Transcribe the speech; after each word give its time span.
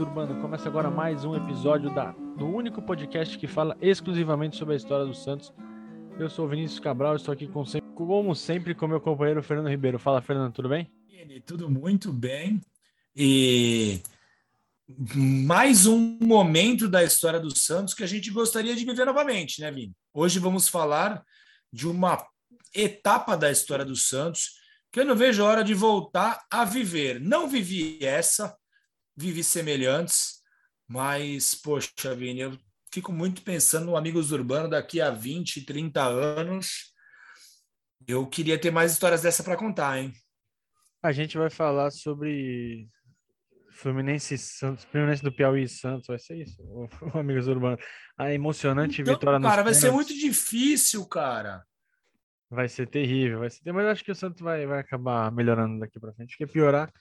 Urbano, 0.00 0.40
começa 0.42 0.68
agora 0.68 0.90
mais 0.90 1.24
um 1.24 1.34
episódio 1.34 1.94
da, 1.94 2.10
do 2.36 2.46
único 2.46 2.82
podcast 2.82 3.38
que 3.38 3.46
fala 3.46 3.76
exclusivamente 3.80 4.56
sobre 4.56 4.74
a 4.74 4.76
história 4.76 5.06
do 5.06 5.14
Santos. 5.14 5.54
Eu 6.18 6.28
sou 6.28 6.44
o 6.44 6.48
Vinícius 6.48 6.78
Cabral, 6.78 7.16
estou 7.16 7.32
aqui 7.32 7.46
com, 7.46 7.64
como 7.94 8.34
sempre 8.34 8.74
com 8.74 8.86
meu 8.86 9.00
companheiro 9.00 9.42
Fernando 9.42 9.70
Ribeiro. 9.70 9.98
Fala, 9.98 10.20
Fernando, 10.20 10.52
tudo 10.52 10.68
bem? 10.68 10.92
Tudo 11.46 11.70
muito 11.70 12.12
bem. 12.12 12.60
E 13.14 14.02
mais 15.14 15.86
um 15.86 16.18
momento 16.20 16.88
da 16.88 17.02
história 17.02 17.40
do 17.40 17.56
Santos 17.56 17.94
que 17.94 18.04
a 18.04 18.06
gente 18.06 18.30
gostaria 18.30 18.76
de 18.76 18.84
viver 18.84 19.06
novamente, 19.06 19.62
né, 19.62 19.70
Vini? 19.70 19.94
Hoje 20.12 20.38
vamos 20.38 20.68
falar 20.68 21.24
de 21.72 21.88
uma 21.88 22.22
etapa 22.74 23.34
da 23.34 23.50
história 23.50 23.84
do 23.84 23.96
Santos 23.96 24.56
que 24.92 25.00
eu 25.00 25.04
não 25.06 25.16
vejo 25.16 25.42
a 25.42 25.48
hora 25.48 25.64
de 25.64 25.74
voltar 25.74 26.44
a 26.50 26.64
viver. 26.64 27.18
Não 27.20 27.48
vivi 27.48 27.98
essa, 28.02 28.56
vivi 29.16 29.42
semelhantes, 29.42 30.42
mas, 30.86 31.54
poxa, 31.54 32.14
Vini, 32.14 32.40
eu 32.40 32.58
fico 32.92 33.12
muito 33.12 33.42
pensando 33.42 33.86
no 33.86 33.96
Amigos 33.96 34.30
Urbano 34.30 34.68
daqui 34.68 35.00
a 35.00 35.10
20, 35.10 35.64
30 35.64 36.02
anos. 36.02 36.94
Eu 38.06 38.26
queria 38.26 38.58
ter 38.58 38.70
mais 38.70 38.92
histórias 38.92 39.22
dessa 39.22 39.42
para 39.42 39.56
contar, 39.56 39.98
hein? 39.98 40.12
A 41.02 41.12
gente 41.12 41.36
vai 41.36 41.50
falar 41.50 41.90
sobre 41.90 42.88
Fluminense 43.70 44.38
Santos, 44.38 44.84
Fluminense 44.84 45.22
do 45.22 45.32
Piauí 45.32 45.64
e 45.64 45.68
Santos, 45.68 46.06
vai 46.06 46.18
ser 46.18 46.36
isso, 46.36 46.62
o, 46.62 46.88
o 47.14 47.18
Amigos 47.18 47.48
Urbano. 47.48 47.78
A 48.16 48.32
emocionante 48.32 49.02
então, 49.02 49.14
vitória 49.14 49.40
Cara, 49.40 49.62
vai 49.62 49.74
ser 49.74 49.90
muito 49.90 50.14
difícil, 50.14 51.06
cara. 51.06 51.64
Vai 52.48 52.68
ser 52.68 52.88
terrível, 52.88 53.40
vai 53.40 53.50
ser 53.50 53.72
mas 53.72 53.86
acho 53.86 54.04
que 54.04 54.12
o 54.12 54.14
Santos 54.14 54.40
vai, 54.40 54.66
vai 54.66 54.78
acabar 54.78 55.32
melhorando 55.32 55.80
daqui 55.80 55.98
para 55.98 56.12
frente, 56.12 56.30
porque 56.30 56.46
piorar 56.46 56.92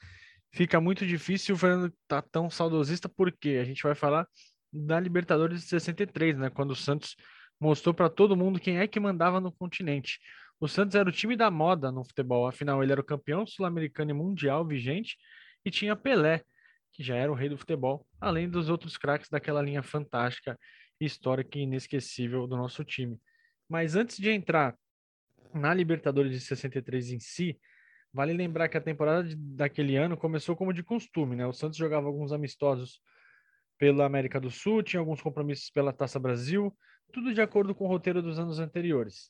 fica 0.56 0.80
muito 0.80 1.06
difícil. 1.06 1.53
O 1.53 1.58
Fernando 1.58 1.94
tá 2.08 2.22
tão 2.22 2.50
saudosista 2.50 3.09
porque 3.09 3.59
a 3.61 3.66
gente 3.66 3.84
vai 3.84 3.94
falar 3.94 4.28
da 4.72 5.00
Libertadores 5.00 5.62
de 5.62 5.67
63, 5.67 6.38
né? 6.38 6.50
Quando 6.50 6.72
o 6.72 6.75
Santos 6.75 7.16
mostrou 7.59 7.94
para 7.94 8.09
todo 8.09 8.36
mundo 8.36 8.59
quem 8.59 8.80
é 8.80 8.88
que 8.88 9.00
mandava 9.00 9.42
no 9.42 9.52
continente. 9.52 10.17
O 10.59 10.67
Santos 10.67 10.95
era 10.95 11.08
o 11.08 11.12
time 11.12 11.36
da 11.36 11.52
moda 11.52 11.92
no 11.92 12.06
futebol, 12.06 12.47
afinal 12.47 12.81
ele 12.81 12.94
era 12.94 13.02
o 13.02 13.03
campeão 13.03 13.45
sul-americano 13.45 14.12
e 14.12 14.14
mundial 14.14 14.66
vigente 14.66 15.17
e 15.66 15.70
tinha 15.70 15.95
Pelé, 15.95 16.42
que 16.94 17.03
já 17.03 17.16
era 17.16 17.31
o 17.31 17.36
rei 17.36 17.50
do 17.50 17.58
futebol, 17.58 18.08
além 18.22 18.50
dos 18.50 18.69
outros 18.69 18.97
craques 18.97 19.30
daquela 19.30 19.62
linha 19.62 19.84
fantástica, 19.84 20.58
histórica 21.00 21.58
e 21.58 21.64
inesquecível 21.64 22.47
do 22.47 22.56
nosso 22.56 22.84
time. 22.86 23.19
Mas 23.67 23.95
antes 23.95 24.17
de 24.17 24.30
entrar 24.30 24.73
na 25.53 25.73
Libertadores 25.73 26.31
de 26.31 26.40
63 26.40 27.12
em 27.12 27.19
si, 27.19 27.59
Vale 28.16 28.31
lembrar 28.31 28.69
que 28.69 28.77
a 28.77 28.81
temporada 28.81 29.27
de, 29.27 29.35
daquele 29.35 29.97
ano 29.97 30.16
começou 30.16 30.55
como 30.55 30.71
de 30.71 30.81
costume, 30.81 31.35
né? 31.35 31.45
O 31.45 31.52
Santos 31.52 31.77
jogava 31.77 32.08
alguns 32.08 32.31
amistosos 32.31 33.02
pela 33.77 34.05
América 34.05 34.39
do 34.39 34.49
Sul, 34.49 34.81
tinha 34.81 35.02
alguns 35.02 35.22
compromissos 35.22 35.69
pela 35.69 35.91
Taça 35.91 36.17
Brasil, 36.17 36.73
tudo 37.11 37.33
de 37.33 37.41
acordo 37.41 37.75
com 37.75 37.83
o 37.83 37.89
roteiro 37.89 38.22
dos 38.22 38.39
anos 38.39 38.57
anteriores. 38.57 39.30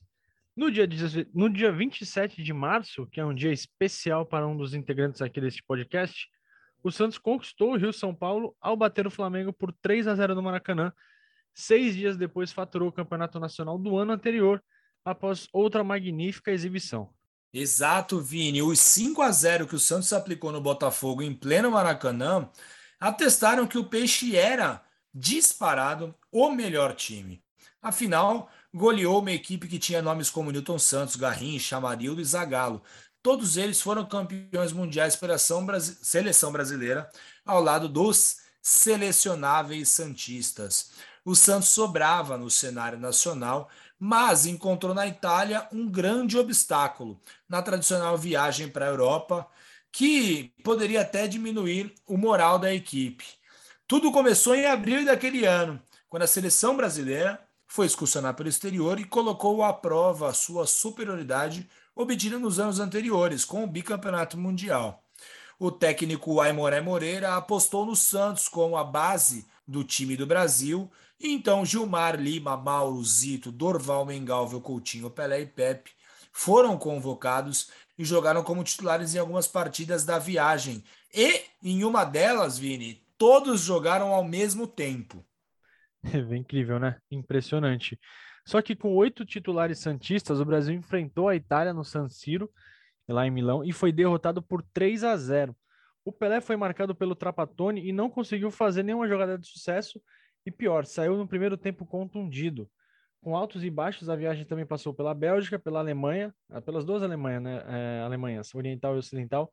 No 0.56 0.70
dia, 0.70 0.88
no 1.34 1.50
dia 1.50 1.72
27 1.72 2.44
de 2.44 2.54
março, 2.54 3.08
que 3.08 3.20
é 3.20 3.26
um 3.26 3.34
dia 3.34 3.52
especial 3.52 4.24
para 4.24 4.46
um 4.46 4.56
dos 4.56 4.76
integrantes 4.76 5.20
aqui 5.20 5.42
deste 5.42 5.64
podcast, 5.64 6.30
o 6.84 6.92
Santos 6.92 7.18
conquistou 7.18 7.72
o 7.72 7.78
Rio 7.78 7.92
São 7.92 8.14
Paulo 8.14 8.56
ao 8.62 8.78
bater 8.78 9.08
o 9.08 9.12
Flamengo 9.12 9.52
por 9.52 9.74
3 9.74 10.06
a 10.06 10.14
0 10.14 10.36
no 10.36 10.44
Maracanã. 10.44 10.94
Seis 11.56 11.96
dias 11.96 12.18
depois 12.18 12.54
faturou 12.54 12.90
o 12.90 12.94
Campeonato 12.94 13.40
Nacional 13.40 13.80
do 13.80 13.98
ano 13.98 14.14
anterior, 14.14 14.64
após 15.04 15.48
outra 15.52 15.84
magnífica 15.84 16.52
exibição. 16.52 17.15
Exato, 17.58 18.20
Vini. 18.20 18.62
Os 18.62 18.82
5 18.82 19.22
a 19.22 19.32
0 19.32 19.66
que 19.66 19.76
o 19.76 19.80
Santos 19.80 20.12
aplicou 20.12 20.52
no 20.52 20.60
Botafogo 20.60 21.22
em 21.22 21.34
pleno 21.34 21.72
Maracanã 21.72 22.50
atestaram 23.00 23.66
que 23.66 23.78
o 23.78 23.86
Peixe 23.86 24.36
era 24.36 24.84
disparado 25.14 26.14
o 26.30 26.52
melhor 26.52 26.94
time. 26.94 27.42
Afinal, 27.82 28.50
goleou 28.74 29.20
uma 29.22 29.32
equipe 29.32 29.70
que 29.70 29.80
tinha 29.80 30.02
nomes 30.02 30.30
como 30.30 30.52
Newton 30.52 30.78
Santos, 30.78 31.16
Garrincha, 31.16 31.78
Amarildo 31.78 32.20
e 32.20 32.26
Zagallo. 32.26 32.84
Todos 33.24 33.56
eles 33.56 33.80
foram 33.80 34.06
campeões 34.06 34.74
mundiais 34.74 35.16
pela 35.16 35.38
seleção 35.38 36.52
brasileira, 36.52 37.10
ao 37.46 37.64
lado 37.64 37.88
dos 37.88 38.40
selecionáveis 38.62 39.88
santistas. 39.88 40.92
O 41.24 41.34
Santos 41.34 41.70
sobrava 41.70 42.38
no 42.38 42.52
cenário 42.52 43.00
nacional 43.00 43.70
mas 44.00 44.46
encontrou 44.46 44.94
na 44.94 45.08
Itália 45.08 45.68
um 45.72 45.90
grande 45.90 46.38
obstáculo 46.38 47.20
na 47.48 47.62
tradicional 47.62 48.18
viagem 48.18 48.68
para 48.68 48.86
a 48.86 48.90
Europa, 48.90 49.48
que 49.92 50.54
poderia 50.64 51.02
até 51.02 51.28
diminuir 51.28 51.94
o 52.06 52.18
moral 52.18 52.60
da 52.60 52.74
equipe. 52.74 53.26
Tudo 53.88 54.12
começou 54.12 54.56
em 54.56 54.66
abril 54.66 55.06
daquele 55.06 55.46
ano, 55.46 55.82
quando 56.10 56.24
a 56.24 56.28
seleção 56.28 56.76
brasileira 56.76 57.40
foi 57.68 57.86
excursionar 57.86 58.34
pelo 58.34 58.50
exterior 58.50 59.00
e 59.00 59.06
colocou 59.06 59.64
à 59.64 59.74
prova 59.74 60.30
a 60.30 60.34
sua 60.34 60.66
superioridade 60.66 61.70
obtida 61.96 62.38
nos 62.38 62.60
anos 62.60 62.80
anteriores 62.80 63.46
com 63.46 63.64
o 63.64 63.68
bicampeonato 63.68 64.38
mundial. 64.38 65.04
O 65.58 65.72
técnico 65.72 66.42
Aimoré 66.42 66.82
Moreira 66.82 67.36
apostou 67.36 67.86
no 67.86 67.96
Santos 67.96 68.50
como 68.50 68.76
a 68.76 68.84
base 68.84 69.48
do 69.66 69.84
time 69.84 70.18
do 70.18 70.28
Brasil 70.28 70.92
então, 71.20 71.66
Gilmar, 71.66 72.20
Lima, 72.20 72.58
Mauro, 72.58 73.04
Zito, 73.04 73.52
Dorval, 73.52 74.06
Mengalvio, 74.06 74.62
Coutinho, 74.62 75.10
Pelé 75.10 75.42
e 75.42 75.46
Pepe 75.46 75.92
foram 76.32 76.78
convocados 76.78 77.72
e 77.98 78.04
jogaram 78.04 78.44
como 78.44 78.64
titulares 78.64 79.16
em 79.16 79.20
algumas 79.20 79.48
partidas 79.48 80.04
da 80.04 80.20
viagem. 80.20 80.84
E 81.14 81.44
em 81.64 81.86
uma 81.86 82.04
delas, 82.04 82.58
Vini, 82.58 83.02
todos 83.18 83.62
jogaram 83.62 84.14
ao 84.14 84.24
mesmo 84.24 84.68
tempo. 84.68 85.26
É 86.14 86.36
incrível, 86.36 86.78
né? 86.78 86.98
Impressionante. 87.10 87.98
Só 88.46 88.62
que 88.62 88.76
com 88.76 88.94
oito 88.96 89.26
titulares 89.26 89.80
santistas, 89.80 90.40
o 90.40 90.46
Brasil 90.46 90.76
enfrentou 90.76 91.30
a 91.30 91.36
Itália 91.36 91.74
no 91.74 91.84
San 91.84 92.10
Siro, 92.10 92.52
lá 93.08 93.26
em 93.26 93.32
Milão, 93.32 93.64
e 93.64 93.72
foi 93.72 93.92
derrotado 93.92 94.42
por 94.42 94.62
3 94.62 95.04
a 95.04 95.16
0. 95.16 95.56
O 96.04 96.12
Pelé 96.12 96.42
foi 96.42 96.56
marcado 96.56 96.94
pelo 96.94 97.16
Trapatone 97.16 97.88
e 97.88 97.92
não 97.92 98.10
conseguiu 98.10 98.52
fazer 98.52 98.84
nenhuma 98.84 99.08
jogada 99.08 99.38
de 99.38 99.48
sucesso 99.48 100.00
e 100.46 100.52
pior, 100.52 100.86
saiu 100.86 101.18
no 101.18 101.28
primeiro 101.28 101.58
tempo 101.58 101.86
contundido. 101.86 102.70
Com 103.22 103.36
altos 103.36 103.64
e 103.64 103.70
baixos, 103.72 104.08
a 104.08 104.16
viagem 104.16 104.46
também 104.46 104.66
passou 104.66 104.94
pela 104.94 105.14
Bélgica, 105.14 105.58
pela 105.58 105.80
Alemanha, 105.80 106.34
ah, 106.50 106.62
pelas 106.62 106.86
duas 106.86 107.02
Alemanhas, 107.02 107.42
né? 107.42 107.64
É, 107.68 108.04
Alemanhas, 108.04 108.54
Oriental 108.54 108.96
e 108.96 109.00
Ocidental, 109.00 109.52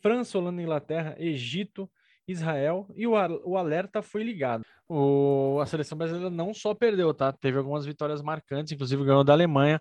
França, 0.00 0.38
Holanda, 0.38 0.62
Inglaterra, 0.62 1.16
Egito, 1.18 1.90
Israel 2.28 2.86
e 2.94 3.06
o, 3.06 3.12
o 3.44 3.56
alerta 3.56 4.02
foi 4.02 4.22
ligado. 4.22 4.62
O, 4.88 5.58
a 5.60 5.66
seleção 5.66 5.98
brasileira 5.98 6.30
não 6.30 6.54
só 6.54 6.74
perdeu, 6.74 7.12
tá? 7.12 7.32
Teve 7.32 7.58
algumas 7.58 7.84
vitórias 7.84 8.22
marcantes, 8.22 8.72
inclusive 8.72 9.04
ganhou 9.04 9.24
da 9.24 9.32
Alemanha, 9.32 9.80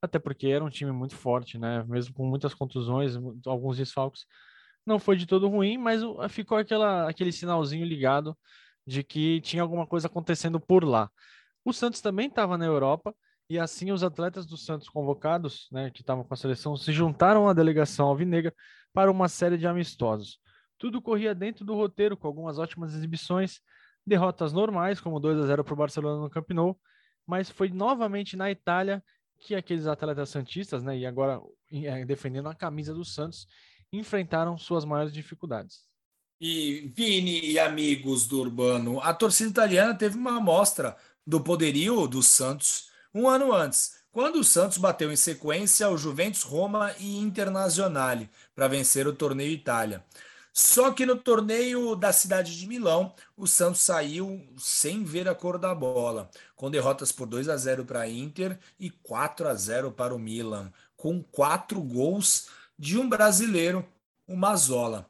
até 0.00 0.18
porque 0.18 0.46
era 0.46 0.64
um 0.64 0.70
time 0.70 0.92
muito 0.92 1.14
forte, 1.14 1.58
né? 1.58 1.84
Mesmo 1.86 2.14
com 2.14 2.24
muitas 2.24 2.54
contusões, 2.54 3.14
alguns 3.46 3.76
desfalques. 3.76 4.24
Não 4.86 4.98
foi 4.98 5.16
de 5.16 5.26
todo 5.26 5.48
ruim, 5.48 5.76
mas 5.76 6.00
ficou 6.30 6.56
aquela, 6.56 7.08
aquele 7.08 7.32
sinalzinho 7.32 7.84
ligado 7.84 8.34
de 8.88 9.04
que 9.04 9.40
tinha 9.42 9.62
alguma 9.62 9.86
coisa 9.86 10.06
acontecendo 10.06 10.58
por 10.58 10.82
lá. 10.82 11.10
O 11.62 11.74
Santos 11.74 12.00
também 12.00 12.26
estava 12.26 12.56
na 12.56 12.64
Europa 12.64 13.14
e 13.50 13.58
assim 13.58 13.92
os 13.92 14.02
atletas 14.02 14.46
do 14.46 14.56
Santos 14.56 14.88
convocados, 14.88 15.68
né, 15.70 15.90
que 15.90 16.00
estavam 16.00 16.24
com 16.24 16.32
a 16.32 16.36
seleção, 16.36 16.74
se 16.74 16.90
juntaram 16.90 17.46
à 17.46 17.52
delegação 17.52 18.08
alvinegra 18.08 18.54
para 18.92 19.10
uma 19.10 19.28
série 19.28 19.58
de 19.58 19.66
amistosos. 19.66 20.40
Tudo 20.78 21.02
corria 21.02 21.34
dentro 21.34 21.66
do 21.66 21.74
roteiro, 21.74 22.16
com 22.16 22.26
algumas 22.26 22.58
ótimas 22.58 22.94
exibições, 22.94 23.60
derrotas 24.06 24.54
normais, 24.54 25.00
como 25.00 25.20
2 25.20 25.38
a 25.38 25.46
0 25.46 25.62
para 25.62 25.74
o 25.74 25.76
Barcelona 25.76 26.22
no 26.22 26.30
Camp 26.30 26.48
Nou, 26.50 26.80
mas 27.26 27.50
foi 27.50 27.68
novamente 27.68 28.36
na 28.36 28.50
Itália 28.50 29.04
que 29.38 29.54
aqueles 29.54 29.86
atletas 29.86 30.30
santistas, 30.30 30.82
né, 30.82 30.96
e 30.96 31.04
agora 31.04 31.40
é, 31.70 32.06
defendendo 32.06 32.48
a 32.48 32.54
camisa 32.54 32.94
do 32.94 33.04
Santos, 33.04 33.46
enfrentaram 33.92 34.56
suas 34.56 34.86
maiores 34.86 35.12
dificuldades. 35.12 35.86
E 36.40 36.92
Vini 36.94 37.40
e 37.50 37.58
amigos 37.58 38.28
do 38.28 38.38
Urbano, 38.38 39.00
a 39.00 39.12
torcida 39.12 39.50
italiana 39.50 39.92
teve 39.92 40.16
uma 40.16 40.36
amostra 40.36 40.96
do 41.26 41.40
poderio 41.40 42.06
do 42.06 42.22
Santos 42.22 42.90
um 43.12 43.28
ano 43.28 43.52
antes, 43.52 43.96
quando 44.12 44.36
o 44.36 44.44
Santos 44.44 44.78
bateu 44.78 45.10
em 45.10 45.16
sequência 45.16 45.90
o 45.90 45.98
Juventus 45.98 46.42
Roma 46.42 46.94
e 47.00 47.18
Internazionale 47.18 48.30
para 48.54 48.68
vencer 48.68 49.08
o 49.08 49.12
torneio 49.12 49.50
Itália. 49.50 50.04
Só 50.52 50.92
que 50.92 51.04
no 51.04 51.16
torneio 51.16 51.96
da 51.96 52.12
cidade 52.12 52.56
de 52.56 52.68
Milão, 52.68 53.12
o 53.36 53.46
Santos 53.48 53.80
saiu 53.80 54.40
sem 54.56 55.02
ver 55.02 55.28
a 55.28 55.34
cor 55.34 55.58
da 55.58 55.74
bola, 55.74 56.30
com 56.54 56.70
derrotas 56.70 57.10
por 57.10 57.26
2 57.26 57.48
a 57.48 57.56
0 57.56 57.84
para 57.84 58.02
a 58.02 58.08
Inter 58.08 58.56
e 58.78 58.90
4 58.90 59.48
a 59.48 59.54
0 59.54 59.90
para 59.90 60.14
o 60.14 60.18
Milan, 60.20 60.72
com 60.96 61.20
quatro 61.20 61.80
gols 61.80 62.48
de 62.78 62.96
um 62.96 63.08
brasileiro, 63.08 63.84
o 64.26 64.36
Mazola. 64.36 65.08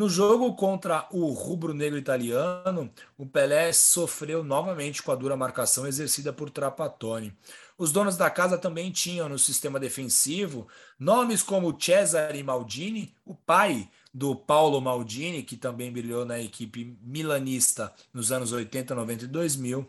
No 0.00 0.08
jogo 0.08 0.54
contra 0.54 1.06
o 1.10 1.28
rubro-negro 1.28 1.98
italiano, 1.98 2.90
o 3.18 3.26
Pelé 3.26 3.70
sofreu 3.70 4.42
novamente 4.42 5.02
com 5.02 5.12
a 5.12 5.14
dura 5.14 5.36
marcação 5.36 5.86
exercida 5.86 6.32
por 6.32 6.48
Trapattoni. 6.48 7.36
Os 7.76 7.92
donos 7.92 8.16
da 8.16 8.30
casa 8.30 8.56
também 8.56 8.90
tinham 8.90 9.28
no 9.28 9.38
sistema 9.38 9.78
defensivo 9.78 10.66
nomes 10.98 11.42
como 11.42 11.78
Cesare 11.78 12.42
Maldini, 12.42 13.14
o 13.26 13.34
pai 13.34 13.90
do 14.12 14.34
Paulo 14.34 14.80
Maldini, 14.80 15.42
que 15.42 15.54
também 15.54 15.92
brilhou 15.92 16.24
na 16.24 16.40
equipe 16.40 16.96
milanista 17.02 17.92
nos 18.10 18.32
anos 18.32 18.52
80, 18.52 18.94
90 18.94 19.24
e 19.24 19.28
2000. 19.28 19.86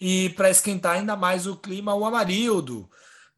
E 0.00 0.30
para 0.30 0.48
esquentar 0.48 0.96
ainda 0.96 1.16
mais 1.16 1.46
o 1.46 1.54
clima, 1.54 1.94
o 1.94 2.06
Amarildo, 2.06 2.88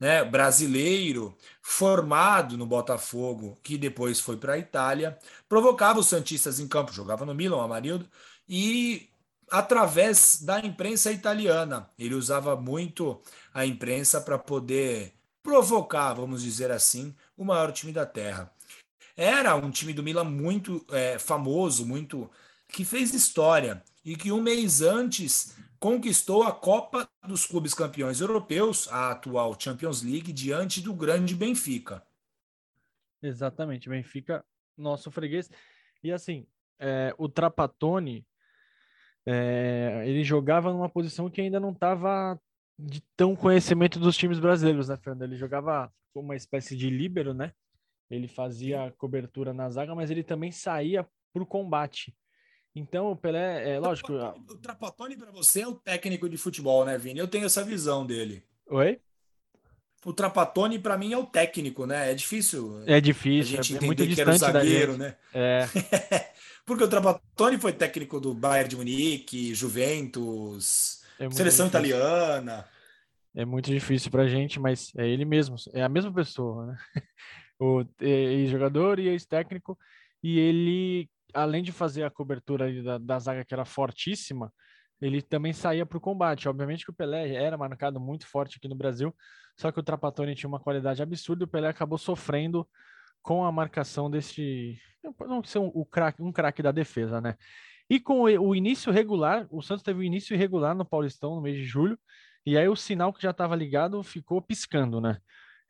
né, 0.02 0.25
brasileiro, 0.25 1.32
formado 1.60 2.58
no 2.58 2.66
Botafogo, 2.66 3.56
que 3.62 3.78
depois 3.78 4.19
foi 4.19 4.37
para 4.37 4.54
a 4.54 4.58
Itália, 4.58 5.16
provocava 5.49 6.00
os 6.00 6.08
Santistas 6.08 6.58
em 6.58 6.66
campo, 6.66 6.93
jogava 6.93 7.25
no 7.25 7.32
Milan, 7.32 7.62
Amarildo, 7.62 8.10
e 8.49 9.08
através 9.49 10.43
da 10.43 10.58
imprensa 10.58 11.12
italiana. 11.12 11.88
Ele 11.96 12.16
usava 12.16 12.56
muito 12.56 13.22
a 13.54 13.64
imprensa 13.64 14.20
para 14.20 14.37
poder 14.37 15.14
provocar, 15.40 16.14
vamos 16.14 16.43
dizer 16.43 16.72
assim, 16.72 17.14
o 17.37 17.44
maior 17.44 17.70
time 17.70 17.93
da 17.93 18.05
Terra. 18.05 18.52
Era 19.16 19.55
um 19.55 19.70
time 19.70 19.93
do 19.93 20.02
Milan 20.02 20.25
muito 20.25 20.84
é, 20.90 21.16
famoso, 21.16 21.87
muito 21.87 22.28
que 22.66 22.84
fez 22.84 23.14
história 23.14 23.81
e 24.05 24.16
que 24.16 24.32
um 24.32 24.43
mês 24.43 24.82
antes 24.82 25.55
conquistou 25.82 26.44
a 26.44 26.52
Copa 26.52 27.11
dos 27.26 27.44
Clubes 27.44 27.75
Campeões 27.75 28.20
Europeus, 28.20 28.87
a 28.87 29.11
atual 29.11 29.58
Champions 29.58 30.00
League, 30.00 30.32
diante 30.32 30.81
do 30.81 30.94
grande 30.94 31.34
Benfica. 31.34 32.06
Exatamente, 33.20 33.88
Benfica, 33.88 34.44
nosso 34.79 35.11
freguês. 35.11 35.50
E 36.00 36.12
assim, 36.12 36.46
é, 36.79 37.12
o 37.19 37.29
Trapatone 37.29 38.25
é, 39.26 40.05
ele 40.06 40.23
jogava 40.23 40.73
numa 40.73 40.88
posição 40.88 41.29
que 41.29 41.40
ainda 41.40 41.58
não 41.58 41.73
estava 41.73 42.40
de 42.79 43.00
tão 43.17 43.34
conhecimento 43.34 43.99
dos 43.99 44.17
times 44.17 44.38
brasileiros, 44.38 44.88
né, 44.88 44.96
Fernando? 44.96 45.25
Ele 45.25 45.37
jogava 45.37 45.93
como 46.14 46.26
uma 46.26 46.37
espécie 46.37 46.76
de 46.76 46.88
líbero, 46.90 47.34
né? 47.34 47.52
Ele 48.08 48.29
fazia 48.29 48.94
cobertura 48.99 49.52
na 49.52 49.69
zaga, 49.69 49.96
mas 49.96 50.12
ele 50.12 50.23
também 50.23 50.52
saía 50.52 51.05
para 51.32 51.43
o 51.43 51.46
combate. 51.46 52.14
Então, 52.74 53.10
o 53.10 53.16
Pelé, 53.16 53.74
é 53.74 53.78
lógico. 53.78 54.12
O 54.14 54.56
Trapatone 54.56 55.16
para 55.16 55.30
você 55.30 55.60
é 55.60 55.69
o 55.69 55.74
técnico 55.74 56.28
de 56.28 56.38
futebol, 56.38 56.84
né, 56.84 56.96
Vini? 56.96 57.20
Eu 57.20 57.28
tenho 57.28 57.44
essa 57.44 57.62
visão 57.62 58.06
dele. 58.06 58.42
Oi? 58.69 58.98
O 60.04 60.12
Trapatone 60.12 60.78
para 60.78 60.98
mim 60.98 61.12
é 61.12 61.19
o 61.19 61.26
técnico, 61.26 61.86
né? 61.86 62.10
É 62.10 62.14
difícil. 62.14 62.82
É 62.86 63.00
difícil, 63.00 63.58
a 63.58 63.62
gente 63.62 63.76
é 63.76 63.86
muito 63.86 64.06
distante 64.06 64.38
zagueiro, 64.38 64.96
né? 64.96 65.16
É. 65.32 65.66
Porque 66.64 66.84
o 66.84 66.88
Trapattoni 66.88 67.58
foi 67.58 67.72
técnico 67.72 68.20
do 68.20 68.34
Bayern 68.34 68.69
de 68.69 68.76
Munique, 68.76 69.54
Juventus, 69.54 71.02
é 71.19 71.30
seleção 71.30 71.66
difícil. 71.66 71.96
italiana. 71.96 72.69
É 73.34 73.44
muito 73.44 73.70
difícil 73.70 74.10
para 74.10 74.22
a 74.22 74.28
gente, 74.28 74.60
mas 74.60 74.92
é 74.96 75.06
ele 75.08 75.24
mesmo, 75.24 75.56
é 75.72 75.82
a 75.82 75.88
mesma 75.88 76.12
pessoa, 76.12 76.66
né? 76.66 76.78
O 77.58 77.84
ex-jogador 78.00 78.98
e 78.98 79.06
ex-técnico, 79.06 79.78
e 80.20 80.36
ele, 80.36 81.08
além 81.32 81.62
de 81.62 81.73
fazer 81.73 82.05
a 82.05 82.11
cobertura 82.11 82.70
da, 82.82 82.99
da 82.99 83.19
zaga 83.19 83.44
que 83.44 83.55
era 83.55 83.64
fortíssima, 83.64 84.52
ele 85.00 85.20
também 85.20 85.52
saía 85.52 85.84
para 85.84 85.99
o 85.99 86.00
combate. 86.00 86.49
Obviamente 86.49 86.84
que 86.84 86.90
o 86.90 86.94
Pelé 86.94 87.34
era 87.34 87.58
marcado 87.58 87.99
muito 87.99 88.26
forte 88.26 88.56
aqui 88.58 88.69
no 88.69 88.76
Brasil, 88.76 89.14
só 89.56 89.73
que 89.73 89.81
o 89.81 89.82
Trapattoni 89.82 90.34
tinha 90.34 90.49
uma 90.49 90.61
qualidade 90.61 91.02
absurda 91.02 91.43
e 91.43 91.46
o 91.46 91.49
Pelé 91.49 91.69
acabou 91.69 91.99
sofrendo 91.99 92.69
com 93.23 93.44
a 93.44 93.52
marcação 93.52 94.11
desse. 94.11 94.79
Não 95.20 95.43
ser 95.43 95.58
um, 95.58 95.70
um 95.75 95.84
craque 95.84 96.23
um 96.23 96.32
craque 96.32 96.62
da 96.62 96.73
defesa, 96.73 97.20
né? 97.20 97.37
E 97.90 98.00
com 98.00 98.23
o 98.23 98.55
início 98.55 98.93
regular, 98.93 99.46
o 99.50 99.61
Santos 99.61 99.82
teve 99.82 100.00
o 100.00 100.02
início 100.02 100.34
irregular 100.34 100.75
no 100.75 100.84
Paulistão 100.84 101.34
no 101.34 101.43
mês 101.43 101.56
de 101.56 101.64
julho, 101.64 101.99
e 102.46 102.56
aí 102.56 102.69
o 102.69 102.76
sinal 102.76 103.12
que 103.12 103.23
já 103.23 103.31
estava 103.31 103.55
ligado 103.55 104.02
ficou 104.02 104.40
piscando, 104.40 105.00
né? 105.00 105.19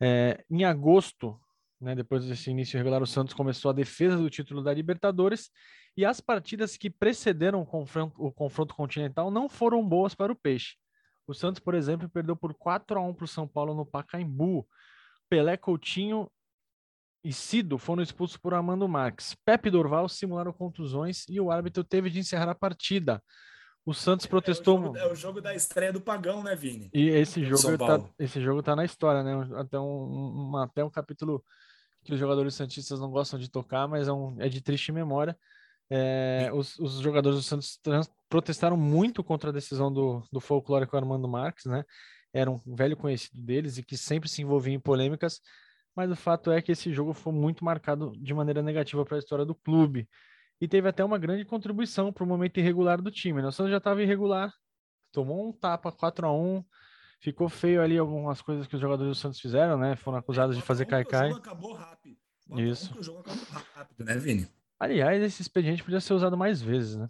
É, 0.01 0.45
em 0.51 0.65
agosto, 0.65 1.41
né, 1.83 1.95
depois 1.95 2.25
desse 2.25 2.51
início 2.51 2.77
irregular, 2.77 3.03
o 3.03 3.07
Santos 3.07 3.35
começou 3.35 3.71
a 3.71 3.75
defesa 3.75 4.17
do 4.17 4.31
título 4.31 4.63
da 4.63 4.73
Libertadores, 4.73 5.51
e 5.97 6.05
as 6.05 6.21
partidas 6.21 6.77
que 6.77 6.89
precederam 6.89 7.61
o 7.61 7.67
confronto, 7.67 8.15
o 8.19 8.33
confronto 8.33 8.75
continental 8.75 9.31
não 9.31 9.49
foram 9.49 9.87
boas 9.87 10.15
para 10.15 10.33
o 10.33 10.37
Peixe. 10.37 10.77
O 11.27 11.35
Santos, 11.35 11.61
por 11.61 11.75
exemplo, 11.75 12.09
perdeu 12.09 12.37
por 12.37 12.55
4 12.55 12.99
a 12.99 13.03
1 13.03 13.15
para 13.15 13.25
o 13.25 13.29
São 13.29 13.47
Paulo 13.47 13.75
no 13.75 13.85
Pacaembu. 13.85 14.67
Pelé 15.29 15.57
Coutinho 15.57 16.31
e 17.25 17.33
Cido 17.33 17.79
foram 17.79 18.03
expulsos 18.03 18.37
por 18.37 18.55
Armando 18.55 18.89
Marques. 18.89 19.37
Pepe 19.45 19.71
Dorval 19.71 20.09
simularam 20.09 20.53
contusões 20.53 21.25
e 21.29 21.41
o 21.41 21.51
árbitro 21.51 21.85
teve 21.85 22.11
de 22.11 22.19
encerrar 22.19 22.51
a 22.51 22.55
partida. 22.55 23.23
O 23.85 23.93
Santos 23.93 24.27
protestou. 24.27 24.77
É 24.77 24.81
o, 24.81 24.85
jogo, 24.85 24.99
é 24.99 25.07
o 25.07 25.15
jogo 25.15 25.41
da 25.41 25.55
estreia 25.55 25.93
do 25.93 26.01
Pagão, 26.01 26.43
né, 26.43 26.55
Vini? 26.55 26.89
E 26.95 27.09
esse 27.09 27.45
jogo, 27.45 27.77
tá, 27.79 28.01
esse 28.19 28.41
jogo 28.41 28.63
tá 28.63 28.77
na 28.77 28.85
história, 28.85 29.23
né? 29.23 29.49
Até 29.57 29.79
um, 29.79 30.51
um, 30.53 30.57
até 30.57 30.85
um 30.85 30.91
capítulo 30.91 31.45
que 32.05 32.13
os 32.15 32.19
jogadores 32.19 32.55
santistas 32.55 33.01
não 33.01 33.11
gostam 33.11 33.39
de 33.39 33.49
tocar, 33.51 33.87
mas 33.89 34.09
é, 34.09 34.13
um, 34.13 34.41
é 34.41 34.49
de 34.49 34.61
triste 34.61 34.93
memória. 34.93 35.37
É, 35.91 36.51
os, 36.55 36.79
os, 36.79 37.01
jogadores 37.01 37.39
do 37.39 37.43
Santos 37.43 37.79
protestaram 38.29 38.77
muito 38.77 39.23
contra 39.23 39.51
a 39.51 39.53
decisão 39.53 39.93
do, 39.93 40.23
do 40.33 40.41
folclórico 40.41 40.97
Armando 40.97 41.29
Marques, 41.29 41.67
né? 41.67 41.85
Era 42.33 42.51
um 42.51 42.61
velho 42.67 42.97
conhecido 42.97 43.41
deles 43.41 43.77
e 43.77 43.83
que 43.83 43.97
sempre 43.97 44.29
se 44.29 44.41
envolvia 44.41 44.75
em 44.75 44.81
polêmicas 44.81 45.41
mas 45.95 46.11
o 46.11 46.17
fato 46.17 46.51
é 46.51 46.63
que 46.63 46.73
esse 46.73 46.93
jogo 46.93 47.13
foi 47.13 47.33
muito 47.33 47.65
marcado 47.65 48.13
de 48.17 48.33
maneira 48.33 48.63
negativa 48.63 49.05
para 49.05 49.17
a 49.17 49.19
história 49.19 49.45
do 49.45 49.55
clube. 49.55 50.09
E 50.61 50.67
teve 50.69 50.89
até 50.89 51.05
uma 51.05 51.19
grande 51.19 51.45
contribuição 51.45 52.13
para 52.13 52.25
o 52.25 52.27
momento 52.27 52.59
irregular 52.59 53.01
do 53.03 53.11
time. 53.11 53.43
Né? 53.43 53.49
O 53.49 53.53
Santos 53.53 53.71
já 53.71 53.79
estava 53.79 54.03
irregular, 54.03 54.53
tomou 55.11 55.49
um 55.49 55.53
tapa 55.53 55.93
4 55.93 56.27
a 56.27 56.33
1 56.33 56.65
ficou 57.23 57.49
feio 57.49 57.81
ali 57.81 57.97
algumas 57.97 58.43
coisas 58.43 58.67
que 58.67 58.75
os 58.75 58.81
jogadores 58.81 59.13
do 59.13 59.19
Santos 59.19 59.41
fizeram, 59.41 59.79
né? 59.79 59.97
Foram 59.97 60.19
acusados 60.19 60.57
é, 60.57 60.61
de 60.61 60.67
fazer 60.67 60.85
caicai. 60.87 61.29
O 61.29 61.35
jogo 61.35 61.41
acabou 61.41 61.73
rápido. 61.73 62.17
Isso. 62.57 62.93
o 62.99 63.03
jogo 63.03 63.21
acabou 63.21 63.45
rápido, 63.75 64.05
né, 64.05 64.17
Vini? 64.17 64.49
Aliás, 64.79 65.23
esse 65.23 65.41
expediente 65.41 65.83
podia 65.83 66.01
ser 66.01 66.13
usado 66.13 66.37
mais 66.37 66.61
vezes, 66.61 66.97
né? 66.97 67.09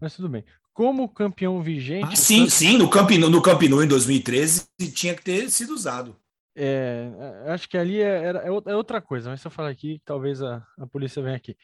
Mas 0.00 0.16
tudo 0.16 0.28
bem. 0.28 0.44
Como 0.72 1.08
campeão 1.08 1.62
vigente. 1.62 2.08
Ah, 2.12 2.16
sim, 2.16 2.38
Santos... 2.38 2.54
sim, 2.54 2.78
no 2.78 2.88
Camp, 2.88 3.10
no 3.10 3.42
Camp 3.42 3.62
Nou 3.62 3.84
em 3.84 3.86
2013 3.86 4.66
tinha 4.94 5.14
que 5.14 5.22
ter 5.22 5.50
sido 5.50 5.74
usado. 5.74 6.16
É, 6.56 7.10
acho 7.48 7.68
que 7.68 7.76
ali 7.76 8.00
é, 8.00 8.32
é, 8.32 8.46
é, 8.46 8.74
outra 8.74 9.00
coisa, 9.00 9.30
mas 9.30 9.40
se 9.40 9.46
eu 9.46 9.50
falar 9.50 9.68
aqui, 9.68 10.00
talvez 10.04 10.42
a, 10.42 10.66
a 10.78 10.86
polícia 10.86 11.22
venha 11.22 11.36
aqui. 11.36 11.56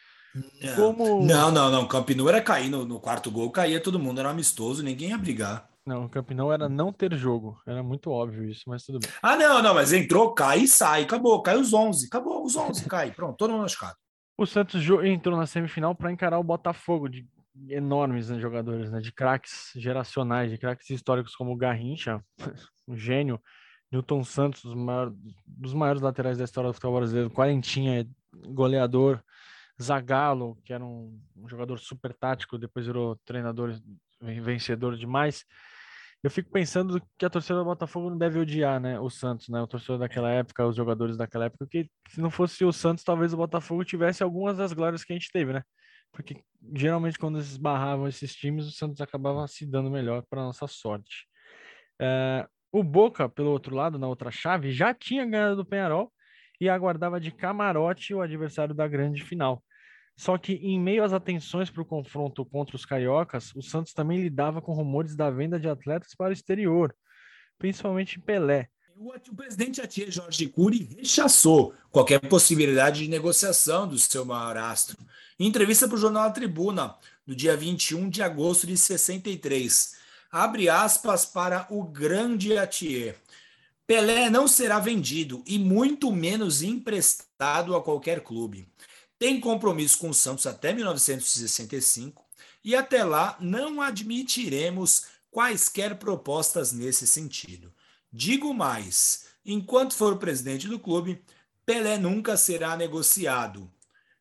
Não, 0.63 0.77
Como... 0.77 1.27
não, 1.27 1.51
não, 1.51 1.71
não. 1.71 1.89
Camp 1.89 2.11
Nou 2.11 2.29
era 2.29 2.43
cair 2.43 2.69
no, 2.69 2.85
no, 2.85 3.01
quarto 3.01 3.31
gol, 3.31 3.51
caía 3.51 3.81
todo 3.81 3.99
mundo, 3.99 4.21
era 4.21 4.31
amistoso, 4.31 4.83
ninguém 4.83 5.11
ia 5.11 5.19
brigar. 5.19 5.69
Não, 5.87 6.05
o 6.05 6.09
Camp 6.09 6.33
Nou 6.33 6.53
era 6.53 6.69
não 6.69 6.93
ter 6.93 7.15
jogo, 7.15 7.61
era 7.65 7.81
muito 7.81 8.11
óbvio 8.11 8.45
isso, 8.45 8.65
mas 8.67 8.83
tudo 8.85 8.99
bem. 8.99 9.09
Ah, 9.23 9.37
não, 9.37 9.63
não, 9.63 9.73
mas 9.73 9.93
entrou, 9.93 10.35
cai 10.35 10.61
e 10.61 10.69
sai, 10.69 11.05
acabou, 11.05 11.41
cai 11.43 11.57
os 11.57 11.73
11, 11.73 12.07
acabou 12.07 12.45
os 12.45 12.57
11, 12.57 12.85
cai, 12.91 13.13
pronto, 13.13 13.37
todo 13.37 13.53
mundo 13.53 13.63
machucado. 13.63 13.95
O 14.37 14.45
Santos 14.45 14.83
entrou 15.05 15.37
na 15.37 15.47
semifinal 15.47 15.95
para 15.95 16.11
encarar 16.11 16.41
o 16.41 16.45
Botafogo, 16.45 17.09
de 17.09 17.27
enormes 17.69 18.29
né, 18.29 18.39
jogadores, 18.41 18.91
né, 18.91 19.01
de 19.01 19.13
craques 19.13 19.71
geracionais, 19.77 20.51
de 20.51 20.59
craques 20.59 20.91
históricos 20.91 21.37
como 21.37 21.53
o 21.53 21.57
Garrincha, 21.57 22.21
um 22.89 22.97
gênio, 22.97 23.41
Newton 23.91 24.25
Santos, 24.25 24.63
dos 24.63 24.75
maiores, 24.75 25.15
dos 25.47 25.73
maiores 25.73 26.03
laterais 26.03 26.37
da 26.37 26.45
história 26.45 26.69
do 26.69 26.75
futebol 26.75 26.97
brasileiro, 26.97 27.31
quarentinha, 27.31 28.07
goleador, 28.49 29.23
Zagallo, 29.81 30.59
que 30.65 30.73
era 30.73 30.85
um, 30.85 31.21
um, 31.37 31.49
jogador 31.49 31.79
super 31.79 32.13
tático, 32.13 32.59
depois 32.59 32.87
virou 32.87 33.17
treinador 33.25 33.79
vencedor 34.21 34.97
demais. 34.97 35.45
Eu 36.23 36.31
fico 36.31 36.51
pensando 36.51 37.01
que 37.19 37.25
a 37.25 37.31
torcida 37.31 37.59
do 37.59 37.65
Botafogo 37.65 38.11
não 38.11 38.19
deve 38.19 38.39
odiar, 38.39 38.81
né, 38.81 38.99
o 38.99 39.09
Santos, 39.09 39.49
né, 39.49 39.61
o 39.61 39.67
torcedor 39.67 39.99
daquela 39.99 40.31
época, 40.31 40.67
os 40.67 40.75
jogadores 40.75 41.17
daquela 41.17 41.45
época, 41.47 41.65
porque 41.65 41.89
se 42.09 42.21
não 42.21 42.31
fosse 42.31 42.65
o 42.65 42.73
Santos, 42.73 43.05
talvez 43.05 43.33
o 43.33 43.37
Botafogo 43.37 43.85
tivesse 43.85 44.23
algumas 44.23 44.57
das 44.57 44.73
glórias 44.73 45.05
que 45.05 45.13
a 45.13 45.17
gente 45.17 45.31
teve, 45.33 45.53
né? 45.53 45.63
Porque 46.13 46.43
geralmente 46.75 47.19
quando 47.19 47.39
eles 47.39 47.57
barravam 47.57 48.09
esses 48.09 48.35
times, 48.35 48.67
o 48.67 48.73
Santos 48.73 49.01
acabava 49.01 49.47
se 49.47 49.67
dando 49.67 49.91
melhor 49.91 50.23
para 50.29 50.43
nossa 50.43 50.67
sorte. 50.67 51.27
É, 52.01 52.47
o 52.73 52.83
Boca, 52.83 53.29
pelo 53.29 53.51
outro 53.51 53.75
lado, 53.75 53.99
na 53.99 54.09
outra 54.09 54.31
chave, 54.31 54.73
já 54.73 54.93
tinha 54.93 55.25
ganhado 55.25 55.57
do 55.57 55.65
Penharol 55.65 56.13
e 56.61 56.69
aguardava 56.69 57.21
de 57.21 57.31
camarote 57.31 58.15
o 58.15 58.21
adversário 58.21 58.75
da 58.75 58.89
grande 58.89 59.23
final. 59.23 59.63
Só 60.17 60.39
que, 60.39 60.55
em 60.55 60.81
meio 60.81 61.05
às 61.05 61.13
atenções 61.13 61.69
para 61.69 61.83
o 61.83 61.87
confronto 61.87 62.45
contra 62.45 62.75
os 62.75 62.87
cariocas, 62.87 63.55
o 63.55 63.63
Santos 63.63 63.93
também 63.93 64.21
lidava 64.21 64.63
com 64.63 64.73
rumores 64.73 65.15
da 65.15 65.31
venda 65.31 65.61
de 65.61 65.69
atletas 65.69 66.15
para 66.15 66.31
o 66.31 66.33
exterior, 66.33 66.95
principalmente 67.59 68.19
Pelé. 68.19 68.69
O, 68.97 69.13
presidente 69.37 69.83
Atier 69.83 70.11
Jorge 70.11 70.49
Cury 70.49 70.97
rechaçou 70.97 71.75
qualquer 71.91 72.19
possibilidade 72.19 73.03
de 73.03 73.09
negociação 73.09 73.87
do 73.87 73.99
seu 73.99 74.25
maior 74.25 74.57
astro. 74.57 74.97
Em 75.39 75.47
entrevista 75.47 75.87
para 75.87 75.97
o 75.97 76.01
jornal 76.01 76.25
A 76.25 76.31
Tribuna, 76.31 76.97
no 77.27 77.35
dia 77.35 77.55
21 77.55 78.09
de 78.09 78.23
agosto 78.23 78.67
de 78.67 78.75
63, 78.75 79.97
Abre 80.31 80.69
aspas 80.69 81.25
para 81.25 81.67
o 81.71 81.83
grande 81.83 82.59
Atier. 82.59 83.17
Pelé 83.87 84.29
não 84.29 84.49
será 84.49 84.79
vendido 84.79 85.43
e 85.47 85.59
muito 85.59 86.13
menos 86.13 86.63
emprestado 86.63 87.75
a 87.77 87.83
qualquer 87.83 88.21
clube. 88.21 88.69
Tem 89.19 89.41
compromisso 89.41 89.99
com 89.99 90.11
o 90.11 90.15
Santos 90.15 90.47
até 90.47 90.73
1965 90.73 92.25
e 92.63 92.75
até 92.75 93.05
lá 93.05 93.37
não 93.41 93.81
admitiremos 93.81 95.07
quaisquer 95.31 95.99
propostas 95.99 96.73
nesse 96.73 97.07
sentido. 97.07 97.73
Digo 98.13 98.53
mais: 98.53 99.27
enquanto 99.45 99.95
for 99.95 100.19
presidente 100.19 100.69
do 100.69 100.79
clube, 100.79 101.23
Pelé 101.65 101.99
nunca 101.99 102.37
será 102.37 102.77
negociado. 102.77 103.71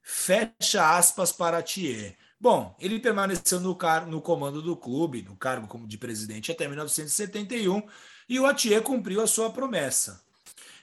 Fecha 0.01 0.97
aspas 0.97 1.31
para 1.31 1.63
Thier. 1.63 2.17
Bom, 2.39 2.75
ele 2.79 2.99
permaneceu 2.99 3.59
no, 3.59 3.75
car 3.75 4.05
no 4.05 4.21
comando 4.21 4.61
do 4.61 4.75
clube, 4.75 5.23
no 5.23 5.35
cargo 5.35 5.67
como 5.67 5.87
de 5.87 5.97
presidente 5.97 6.51
até 6.51 6.67
1971, 6.67 7.81
e 8.29 8.39
o 8.39 8.45
Atier 8.45 8.81
cumpriu 8.81 9.21
a 9.21 9.27
sua 9.27 9.49
promessa. 9.49 10.23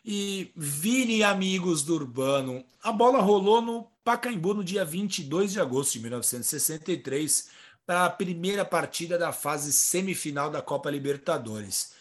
E 0.04 0.50
Vini 0.56 1.22
amigos 1.22 1.82
do 1.82 1.94
Urbano, 1.94 2.64
a 2.82 2.90
bola 2.90 3.20
rolou 3.20 3.60
no 3.60 3.91
Pacaembu 4.04 4.54
no 4.54 4.64
dia 4.64 4.84
22 4.84 5.52
de 5.52 5.60
agosto 5.60 5.92
de 5.92 6.00
1963 6.00 7.48
para 7.86 8.04
a 8.04 8.10
primeira 8.10 8.64
partida 8.64 9.18
da 9.18 9.32
fase 9.32 9.72
semifinal 9.72 10.50
da 10.50 10.62
Copa 10.62 10.90
Libertadores. 10.90 11.92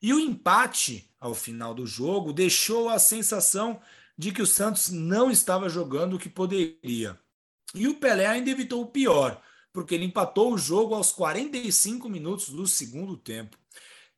E 0.00 0.12
o 0.12 0.20
empate 0.20 1.10
ao 1.18 1.34
final 1.34 1.74
do 1.74 1.86
jogo 1.86 2.32
deixou 2.32 2.88
a 2.88 2.98
sensação 2.98 3.80
de 4.16 4.32
que 4.32 4.42
o 4.42 4.46
Santos 4.46 4.90
não 4.90 5.30
estava 5.30 5.68
jogando 5.68 6.16
o 6.16 6.18
que 6.18 6.28
poderia. 6.28 7.18
E 7.74 7.88
o 7.88 7.94
Pelé 7.94 8.26
ainda 8.26 8.50
evitou 8.50 8.82
o 8.82 8.86
pior, 8.86 9.40
porque 9.72 9.94
ele 9.94 10.04
empatou 10.04 10.52
o 10.52 10.58
jogo 10.58 10.94
aos 10.94 11.12
45 11.12 12.08
minutos 12.08 12.48
do 12.50 12.66
segundo 12.66 13.16
tempo. 13.16 13.58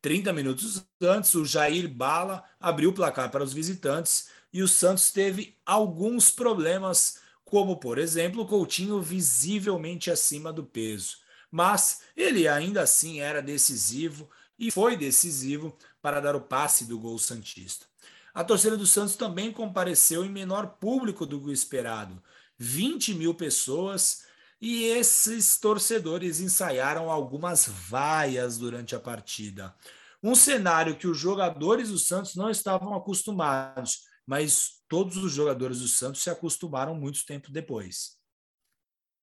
30 0.01 0.31
minutos 0.31 0.85
antes, 1.01 1.33
o 1.35 1.43
Jair 1.43 1.89
Bala 1.89 2.43
abriu 2.59 2.89
o 2.89 2.93
placar 2.93 3.29
para 3.29 3.43
os 3.43 3.51
visitantes 3.51 4.29
e 4.53 4.63
o 4.63 4.67
Santos 4.67 5.11
teve 5.11 5.57
alguns 5.65 6.31
problemas, 6.31 7.19
como, 7.49 7.77
por 7.77 7.97
exemplo, 7.97 8.45
Coutinho 8.45 9.01
visivelmente 9.01 10.11
acima 10.11 10.53
do 10.53 10.63
peso. 10.63 11.17
Mas 11.51 12.01
ele 12.15 12.47
ainda 12.47 12.81
assim 12.81 13.19
era 13.19 13.41
decisivo 13.41 14.29
e 14.57 14.69
foi 14.71 14.95
decisivo 14.95 15.75
para 16.01 16.19
dar 16.19 16.35
o 16.35 16.41
passe 16.41 16.85
do 16.85 16.99
gol 16.99 17.17
Santista. 17.17 17.85
A 18.33 18.43
torcida 18.43 18.77
do 18.77 18.85
Santos 18.85 19.15
também 19.15 19.51
compareceu 19.51 20.23
em 20.23 20.29
menor 20.29 20.77
público 20.79 21.25
do 21.25 21.43
que 21.43 21.51
esperado, 21.51 22.21
20 22.57 23.15
mil 23.15 23.33
pessoas, 23.33 24.23
e 24.61 24.83
esses 24.83 25.57
torcedores 25.57 26.39
ensaiaram 26.39 27.09
algumas 27.09 27.65
vaias 27.67 28.57
durante 28.57 28.95
a 28.95 28.99
partida. 28.99 29.73
Um 30.21 30.35
cenário 30.35 30.97
que 30.97 31.07
os 31.07 31.17
jogadores 31.17 31.89
do 31.89 31.97
Santos 31.97 32.35
não 32.35 32.49
estavam 32.49 32.93
acostumados, 32.93 34.03
mas 34.27 34.78
todos 34.89 35.15
os 35.17 35.31
jogadores 35.31 35.79
do 35.79 35.87
Santos 35.87 36.21
se 36.21 36.29
acostumaram 36.29 36.95
muito 36.95 37.25
tempo 37.25 37.51
depois. 37.51 38.17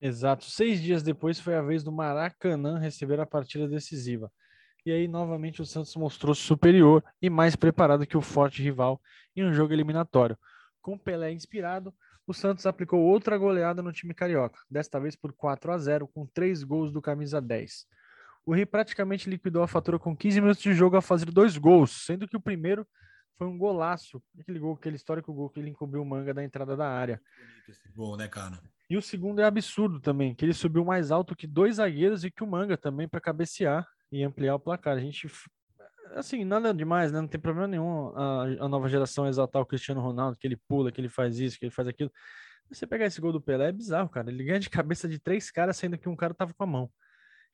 Exato. 0.00 0.44
Seis 0.44 0.80
dias 0.80 1.02
depois 1.02 1.40
foi 1.40 1.56
a 1.56 1.62
vez 1.62 1.82
do 1.82 1.90
Maracanã 1.90 2.78
receber 2.78 3.18
a 3.18 3.26
partida 3.26 3.66
decisiva. 3.66 4.30
E 4.84 4.92
aí, 4.92 5.08
novamente, 5.08 5.60
o 5.60 5.66
Santos 5.66 5.96
mostrou 5.96 6.34
superior 6.34 7.02
e 7.20 7.28
mais 7.28 7.56
preparado 7.56 8.06
que 8.06 8.16
o 8.16 8.22
forte 8.22 8.62
rival 8.62 9.00
em 9.34 9.44
um 9.44 9.52
jogo 9.52 9.72
eliminatório. 9.72 10.38
Com 10.80 10.96
Pelé 10.96 11.32
inspirado, 11.32 11.92
o 12.24 12.32
Santos 12.32 12.66
aplicou 12.66 13.00
outra 13.00 13.36
goleada 13.36 13.82
no 13.82 13.92
time 13.92 14.14
carioca, 14.14 14.60
desta 14.70 15.00
vez 15.00 15.16
por 15.16 15.32
4 15.32 15.72
a 15.72 15.78
0, 15.78 16.06
com 16.06 16.24
três 16.26 16.62
gols 16.62 16.92
do 16.92 17.02
camisa 17.02 17.40
10. 17.40 17.86
O 18.44 18.54
Rio 18.54 18.66
praticamente 18.66 19.28
liquidou 19.28 19.64
a 19.64 19.66
fatura 19.66 19.98
com 19.98 20.16
15 20.16 20.40
minutos 20.40 20.62
de 20.62 20.72
jogo 20.72 20.96
a 20.96 21.02
fazer 21.02 21.32
dois 21.32 21.56
gols, 21.56 22.04
sendo 22.06 22.28
que 22.28 22.36
o 22.36 22.40
primeiro 22.40 22.86
foi 23.36 23.46
um 23.46 23.58
golaço, 23.58 24.22
aquele 24.38 24.58
gol, 24.58 24.74
aquele 24.74 24.96
histórico 24.96 25.32
gol 25.32 25.50
que 25.50 25.60
ele 25.60 25.70
encobriu 25.70 26.02
o 26.02 26.06
manga 26.06 26.32
da 26.32 26.42
entrada 26.42 26.76
da 26.76 26.88
área. 26.88 27.20
Esse 27.68 27.88
gol, 27.92 28.16
né, 28.16 28.28
cara? 28.28 28.60
E 28.88 28.96
o 28.96 29.02
segundo 29.02 29.40
é 29.40 29.44
absurdo 29.44 30.00
também, 30.00 30.34
que 30.34 30.44
ele 30.44 30.54
subiu 30.54 30.84
mais 30.84 31.10
alto 31.10 31.34
que 31.34 31.46
dois 31.46 31.76
zagueiros 31.76 32.24
e 32.24 32.30
que 32.30 32.42
o 32.42 32.46
manga 32.46 32.76
também 32.76 33.08
para 33.08 33.20
cabecear 33.20 33.86
e 34.10 34.22
ampliar 34.22 34.54
o 34.54 34.60
placar. 34.60 34.96
A 34.96 35.00
gente 35.00 35.28
assim, 36.14 36.44
nada 36.44 36.72
demais, 36.72 37.12
né? 37.12 37.20
Não 37.20 37.28
tem 37.28 37.40
problema 37.40 37.66
nenhum 37.66 38.08
a, 38.16 38.44
a 38.60 38.68
nova 38.68 38.88
geração 38.88 39.26
exaltar 39.26 39.60
o 39.60 39.66
Cristiano 39.66 40.00
Ronaldo, 40.00 40.38
que 40.38 40.46
ele 40.46 40.56
pula, 40.56 40.92
que 40.92 41.00
ele 41.00 41.08
faz 41.08 41.38
isso, 41.38 41.58
que 41.58 41.64
ele 41.64 41.72
faz 41.72 41.88
aquilo. 41.88 42.10
Você 42.68 42.86
pegar 42.86 43.06
esse 43.06 43.20
gol 43.20 43.32
do 43.32 43.40
Pelé 43.40 43.68
é 43.68 43.72
bizarro, 43.72 44.08
cara. 44.08 44.30
Ele 44.30 44.42
ganha 44.44 44.58
de 44.58 44.70
cabeça 44.70 45.08
de 45.08 45.18
três 45.18 45.50
caras, 45.50 45.76
sendo 45.76 45.98
que 45.98 46.08
um 46.08 46.16
cara 46.16 46.34
tava 46.34 46.52
com 46.54 46.64
a 46.64 46.66
mão. 46.66 46.90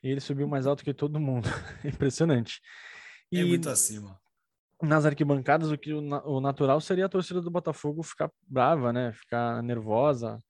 E 0.03 0.09
ele 0.09 0.21
subiu 0.21 0.49
mais 0.49 0.67
alto 0.67 0.83
que 0.85 0.95
todo 0.95 1.21
mundo. 1.21 1.49
Impressionante. 1.85 2.61
É 3.33 3.37
e 3.37 3.41
é 3.41 3.45
muito 3.45 3.69
acima. 3.69 4.19
Nas 4.83 5.07
arquibancadas, 5.07 5.71
o 5.71 5.79
que 5.79 5.93
o, 5.93 6.41
natural 6.41 6.81
seria 6.81 7.07
a 7.07 7.09
torcida 7.09 7.41
do 7.41 7.51
Botafogo 7.51 8.03
ficar 8.03 8.31
brava, 8.49 8.93
né? 8.93 9.13
Ficar 9.13 9.63
nervosa, 9.63 10.43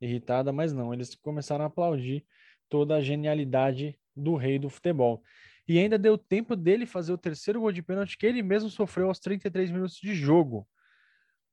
irritada, 0.00 0.52
mas 0.52 0.72
não. 0.72 0.94
Eles 0.94 1.16
começaram 1.16 1.64
a 1.64 1.66
aplaudir 1.66 2.24
toda 2.68 2.94
a 2.94 3.00
genialidade 3.00 3.98
do 4.14 4.36
rei 4.36 4.60
do 4.60 4.70
futebol 4.70 5.22
e 5.66 5.78
ainda 5.78 5.98
deu 5.98 6.16
tempo 6.16 6.54
dele 6.54 6.86
fazer 6.86 7.12
o 7.12 7.18
terceiro 7.18 7.60
gol 7.60 7.72
de 7.72 7.82
pênalti 7.82 8.16
que 8.16 8.26
ele 8.26 8.42
mesmo 8.42 8.70
sofreu 8.70 9.08
aos 9.08 9.18
33 9.18 9.70
minutos 9.70 9.96
de 9.96 10.14
jogo. 10.14 10.68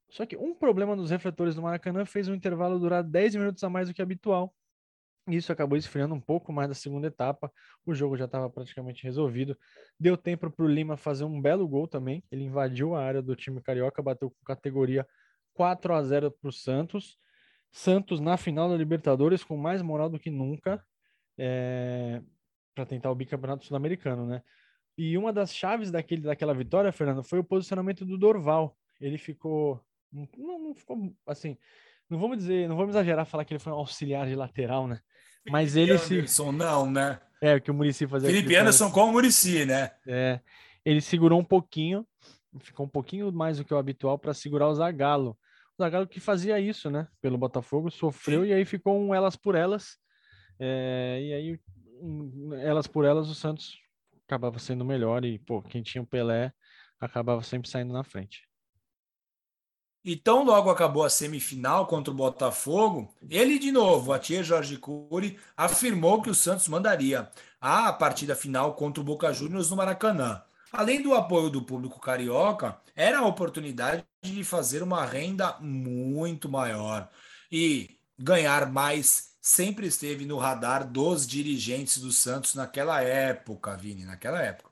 Só 0.10 0.26
que 0.26 0.38
um 0.38 0.54
problema 0.54 0.96
nos 0.96 1.10
refletores 1.10 1.56
do 1.56 1.62
Maracanã 1.62 2.06
fez 2.06 2.28
o 2.28 2.36
intervalo 2.36 2.80
durar 2.80 3.04
10 3.04 3.36
minutos 3.36 3.64
a 3.64 3.70
mais 3.70 3.88
do 3.88 3.94
que 3.94 4.02
habitual. 4.02 4.54
Isso 5.28 5.52
acabou 5.52 5.78
esfriando 5.78 6.16
um 6.16 6.22
pouco 6.22 6.54
mais 6.54 6.70
da 6.70 6.76
segunda 6.76 7.08
etapa. 7.08 7.52
O 7.86 7.94
jogo 7.94 8.18
já 8.18 8.26
estava 8.26 8.50
praticamente 8.50 9.04
resolvido. 9.04 9.58
Deu 10.00 10.16
tempo 10.16 10.50
para 10.50 10.66
o 10.66 10.68
Lima 10.68 10.96
fazer 10.96 11.26
um 11.26 11.42
belo 11.42 11.68
gol 11.68 11.88
também. 11.88 12.24
Ele 12.32 12.44
invadiu 12.44 12.96
a 12.96 13.04
área 13.04 13.22
do 13.22 13.36
time 13.36 13.62
carioca, 13.62 14.02
bateu 14.02 14.30
com 14.30 14.46
categoria 14.46 15.06
4 15.54 15.94
a 15.94 16.04
0 16.04 16.32
para 16.32 16.50
o 16.50 16.52
Santos. 16.52 17.18
Santos 17.72 18.20
na 18.20 18.38
final 18.38 18.70
da 18.70 18.78
Libertadores 18.78 19.44
com 19.44 19.58
mais 19.58 19.82
moral 19.82 20.10
do 20.10 20.20
que 20.20 20.30
nunca. 20.30 20.84
É 21.38 22.22
para 22.78 22.86
tentar 22.86 23.10
o 23.10 23.16
bicampeonato 23.16 23.66
sul-americano, 23.66 24.28
né? 24.28 24.44
E 24.96 25.18
uma 25.18 25.34
das 25.34 25.54
chaves 25.54 25.90
daquele, 25.90 26.22
daquela 26.22 26.54
vitória, 26.54 26.92
Fernando, 26.92 27.24
foi 27.24 27.40
o 27.40 27.44
posicionamento 27.44 28.06
do 28.06 28.18
Dorval. 28.18 28.78
Ele 29.02 29.18
ficou. 29.18 29.82
Não, 30.12 30.60
não 30.60 30.76
ficou 30.76 31.12
assim. 31.26 31.58
Não 32.08 32.20
vamos 32.20 32.38
dizer, 32.38 32.70
não 32.70 32.78
vamos 32.78 32.96
exagerar 32.96 33.26
falar 33.26 33.46
que 33.46 33.54
ele 33.54 33.60
foi 33.60 33.74
um 33.74 33.78
auxiliar 33.78 34.28
de 34.28 34.36
lateral, 34.36 34.88
né? 34.88 35.02
Mas 35.50 35.76
ele 35.76 35.92
Anderson, 35.92 36.52
se. 36.52 36.58
não, 36.58 36.90
né? 36.90 37.20
É, 37.42 37.60
que 37.60 37.70
o 37.70 37.74
Murici 37.74 38.08
fazia. 38.08 38.30
Felipe 38.30 38.56
Anderson 38.56 38.92
com 38.92 39.06
o 39.06 39.12
Murici, 39.12 39.66
né? 39.66 39.92
É. 40.08 40.40
Ele 40.84 41.02
segurou 41.02 41.40
um 41.40 41.44
pouquinho, 41.44 42.06
ficou 42.60 42.86
um 42.86 42.90
pouquinho 42.90 43.32
mais 43.32 43.58
do 43.58 43.66
que 43.66 43.74
o 43.74 43.78
habitual 43.78 44.18
para 44.18 44.34
segurar 44.34 44.68
o 44.68 44.76
Zagallo. 44.76 45.38
O 45.78 45.84
Zagallo 45.84 46.08
que 46.08 46.20
fazia 46.20 46.60
isso, 46.60 46.90
né? 46.90 47.08
Pelo 47.22 47.38
Botafogo, 47.38 47.92
sofreu 47.92 48.44
Sim. 48.44 48.50
e 48.50 48.54
aí 48.54 48.66
ficou 48.66 49.00
um 49.00 49.14
elas 49.14 49.36
por 49.36 49.54
elas. 49.54 49.98
É, 50.60 51.20
e 51.22 51.34
aí 51.34 51.60
elas 52.64 52.88
por 52.88 53.06
elas, 53.06 53.30
o 53.30 53.36
Santos 53.36 53.78
acabava 54.26 54.60
sendo 54.60 54.84
melhor 54.84 55.24
e, 55.24 55.40
pô, 55.40 55.62
quem 55.62 55.82
tinha 55.82 56.02
o 56.02 56.08
Pelé 56.08 56.52
acabava 57.00 57.42
sempre 57.44 57.70
saindo 57.70 57.94
na 57.94 58.04
frente. 58.04 58.47
E 60.08 60.16
tão 60.16 60.46
logo 60.46 60.70
acabou 60.70 61.04
a 61.04 61.10
semifinal 61.10 61.86
contra 61.86 62.14
o 62.14 62.16
Botafogo, 62.16 63.14
ele 63.30 63.60
de 63.60 63.74
novo, 63.74 64.14
a 64.14 64.18
tia 64.18 64.42
Jorge 64.42 64.78
Cury, 64.78 65.38
afirmou 65.58 66.22
que 66.22 66.30
o 66.30 66.34
Santos 66.34 66.70
mandaria 66.70 67.30
a 67.60 67.92
partida 67.92 68.34
final 68.34 68.74
contra 68.74 69.02
o 69.02 69.04
Boca 69.04 69.34
Juniors 69.34 69.70
no 69.70 69.76
Maracanã. 69.76 70.42
Além 70.72 71.02
do 71.02 71.14
apoio 71.14 71.50
do 71.50 71.62
público 71.62 72.00
carioca, 72.00 72.80
era 72.96 73.20
a 73.20 73.26
oportunidade 73.26 74.06
de 74.24 74.46
fazer 74.46 74.82
uma 74.82 75.06
renda 75.06 75.58
muito 75.60 76.48
maior 76.48 77.10
e 77.52 78.00
ganhar 78.18 78.72
mais 78.72 79.32
sempre 79.42 79.88
esteve 79.88 80.26
no 80.26 80.38
radar 80.38 80.90
dos 80.90 81.28
dirigentes 81.28 81.98
do 81.98 82.14
Santos 82.14 82.56
naquela 82.56 83.02
época, 83.02 83.76
Vini, 83.76 84.06
naquela 84.06 84.42
época. 84.42 84.70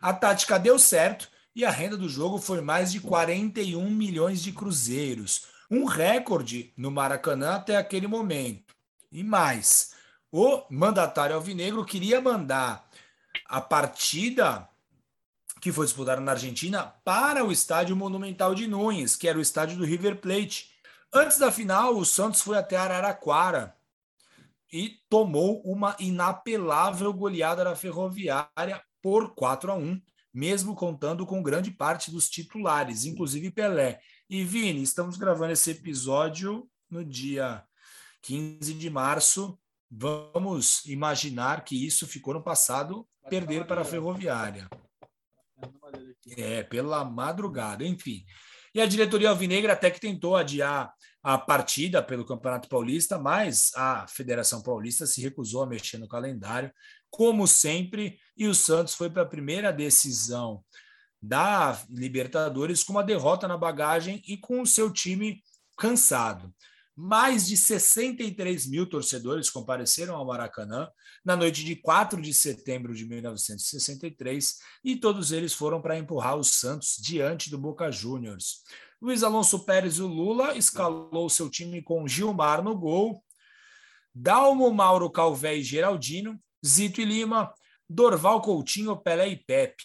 A 0.00 0.12
tática 0.12 0.60
deu 0.60 0.78
certo 0.78 1.28
e 1.56 1.64
a 1.64 1.70
renda 1.70 1.96
do 1.96 2.06
jogo 2.06 2.36
foi 2.36 2.60
mais 2.60 2.92
de 2.92 3.00
41 3.00 3.88
milhões 3.88 4.42
de 4.42 4.52
cruzeiros, 4.52 5.46
um 5.70 5.86
recorde 5.86 6.70
no 6.76 6.90
Maracanã 6.90 7.54
até 7.54 7.78
aquele 7.78 8.06
momento. 8.06 8.74
E 9.10 9.24
mais, 9.24 9.94
o 10.30 10.64
mandatário 10.70 11.34
alvinegro 11.34 11.82
queria 11.82 12.20
mandar 12.20 12.86
a 13.46 13.58
partida 13.58 14.68
que 15.58 15.72
foi 15.72 15.86
disputada 15.86 16.20
na 16.20 16.32
Argentina 16.32 16.94
para 17.02 17.42
o 17.42 17.50
estádio 17.50 17.96
Monumental 17.96 18.54
de 18.54 18.66
Nunes, 18.66 19.16
que 19.16 19.26
era 19.26 19.38
o 19.38 19.42
estádio 19.42 19.78
do 19.78 19.84
River 19.86 20.20
Plate. 20.20 20.70
Antes 21.10 21.38
da 21.38 21.50
final, 21.50 21.96
o 21.96 22.04
Santos 22.04 22.42
foi 22.42 22.58
até 22.58 22.76
Araraquara 22.76 23.74
e 24.70 25.00
tomou 25.08 25.62
uma 25.62 25.96
inapelável 25.98 27.14
goleada 27.14 27.64
da 27.64 27.74
Ferroviária 27.74 28.82
por 29.00 29.34
4 29.34 29.72
a 29.72 29.74
1, 29.74 30.02
mesmo 30.36 30.74
contando 30.74 31.24
com 31.24 31.42
grande 31.42 31.70
parte 31.70 32.10
dos 32.10 32.28
titulares, 32.28 33.06
inclusive 33.06 33.50
Pelé. 33.50 33.98
E 34.28 34.44
Vini, 34.44 34.82
estamos 34.82 35.16
gravando 35.16 35.54
esse 35.54 35.70
episódio 35.70 36.68
no 36.90 37.02
dia 37.02 37.64
15 38.20 38.74
de 38.74 38.90
março. 38.90 39.58
Vamos 39.90 40.84
imaginar 40.84 41.64
que 41.64 41.86
isso 41.86 42.06
ficou 42.06 42.34
no 42.34 42.42
passado 42.42 43.08
perder 43.30 43.66
para 43.66 43.80
a 43.80 43.84
Ferroviária. 43.84 44.68
É, 46.36 46.62
pela 46.64 47.02
madrugada, 47.02 47.82
enfim. 47.82 48.22
E 48.76 48.80
a 48.82 48.84
diretoria 48.84 49.30
alvinegra 49.30 49.72
até 49.72 49.90
que 49.90 49.98
tentou 49.98 50.36
adiar 50.36 50.92
a 51.22 51.38
partida 51.38 52.02
pelo 52.02 52.26
Campeonato 52.26 52.68
Paulista, 52.68 53.18
mas 53.18 53.72
a 53.74 54.06
Federação 54.06 54.62
Paulista 54.62 55.06
se 55.06 55.22
recusou 55.22 55.62
a 55.62 55.66
mexer 55.66 55.96
no 55.96 56.06
calendário, 56.06 56.70
como 57.08 57.46
sempre, 57.46 58.18
e 58.36 58.46
o 58.46 58.54
Santos 58.54 58.92
foi 58.94 59.08
para 59.08 59.22
a 59.22 59.26
primeira 59.26 59.72
decisão 59.72 60.62
da 61.22 61.82
Libertadores 61.88 62.84
com 62.84 62.92
uma 62.92 63.02
derrota 63.02 63.48
na 63.48 63.56
bagagem 63.56 64.22
e 64.28 64.36
com 64.36 64.60
o 64.60 64.66
seu 64.66 64.92
time 64.92 65.42
cansado. 65.74 66.54
Mais 66.98 67.46
de 67.46 67.58
63 67.58 68.66
mil 68.66 68.88
torcedores 68.88 69.50
compareceram 69.50 70.16
ao 70.16 70.24
Maracanã 70.24 70.88
na 71.22 71.36
noite 71.36 71.62
de 71.62 71.76
4 71.76 72.22
de 72.22 72.32
setembro 72.32 72.94
de 72.94 73.04
1963 73.04 74.56
e 74.82 74.96
todos 74.96 75.30
eles 75.30 75.52
foram 75.52 75.82
para 75.82 75.98
empurrar 75.98 76.36
os 76.36 76.52
Santos 76.54 76.96
diante 76.98 77.50
do 77.50 77.58
Boca 77.58 77.92
Juniors. 77.92 78.62
Luiz 79.00 79.22
Alonso 79.22 79.58
Pérez 79.66 79.98
e 79.98 80.02
o 80.02 80.06
Lula 80.06 80.56
escalou 80.56 81.28
seu 81.28 81.50
time 81.50 81.82
com 81.82 82.08
Gilmar 82.08 82.62
no 82.62 82.74
gol, 82.74 83.22
Dalmo, 84.14 84.72
Mauro 84.72 85.10
Calvé 85.10 85.56
e 85.56 85.62
Geraldino, 85.62 86.40
Zito 86.66 87.02
e 87.02 87.04
Lima, 87.04 87.52
Dorval 87.86 88.40
Coutinho, 88.40 88.96
Pelé 88.96 89.28
e 89.28 89.36
Pepe. 89.36 89.84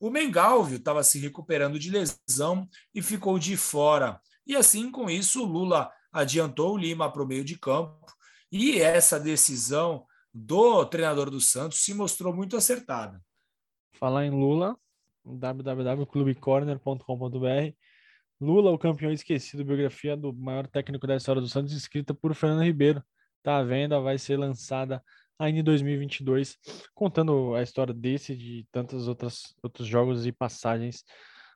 O 0.00 0.10
Mengalvio 0.10 0.78
estava 0.78 1.04
se 1.04 1.20
recuperando 1.20 1.78
de 1.78 1.88
lesão 1.88 2.68
e 2.92 3.00
ficou 3.00 3.38
de 3.38 3.56
fora. 3.56 4.20
E 4.44 4.56
assim, 4.56 4.90
com 4.90 5.08
isso, 5.08 5.44
o 5.44 5.46
Lula 5.46 5.88
adiantou 6.12 6.74
o 6.74 6.78
Lima 6.78 7.12
para 7.12 7.22
o 7.22 7.26
meio 7.26 7.44
de 7.44 7.58
campo. 7.58 8.06
E 8.50 8.80
essa 8.80 9.20
decisão 9.20 10.06
do 10.32 10.86
treinador 10.86 11.30
do 11.30 11.40
Santos 11.40 11.80
se 11.80 11.92
mostrou 11.94 12.34
muito 12.34 12.56
acertada. 12.56 13.22
Falar 13.94 14.26
em 14.26 14.30
Lula, 14.30 14.76
www.clubecorner.com.br. 15.24 17.74
Lula, 18.40 18.70
o 18.70 18.78
campeão 18.78 19.10
esquecido, 19.10 19.64
biografia 19.64 20.16
do 20.16 20.32
maior 20.32 20.68
técnico 20.68 21.04
da 21.06 21.16
história 21.16 21.42
do 21.42 21.48
Santos, 21.48 21.72
escrita 21.72 22.14
por 22.14 22.32
Fernando 22.34 22.62
Ribeiro. 22.62 23.02
Tá 23.42 23.58
à 23.58 23.64
venda, 23.64 24.00
vai 24.00 24.16
ser 24.16 24.38
lançada 24.38 25.02
ainda 25.38 25.60
em 25.60 25.64
2022, 25.64 26.58
contando 26.94 27.54
a 27.54 27.62
história 27.62 27.94
desse 27.94 28.36
de 28.36 28.66
tantos 28.72 29.08
outras, 29.08 29.54
outros 29.62 29.86
jogos 29.86 30.26
e 30.26 30.32
passagens 30.32 31.04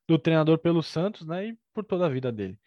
do 0.08 0.18
treinador 0.18 0.58
pelo 0.58 0.82
Santos, 0.82 1.26
né, 1.26 1.48
e 1.48 1.58
por 1.72 1.84
toda 1.84 2.06
a 2.06 2.08
vida 2.08 2.30
dele. 2.30 2.58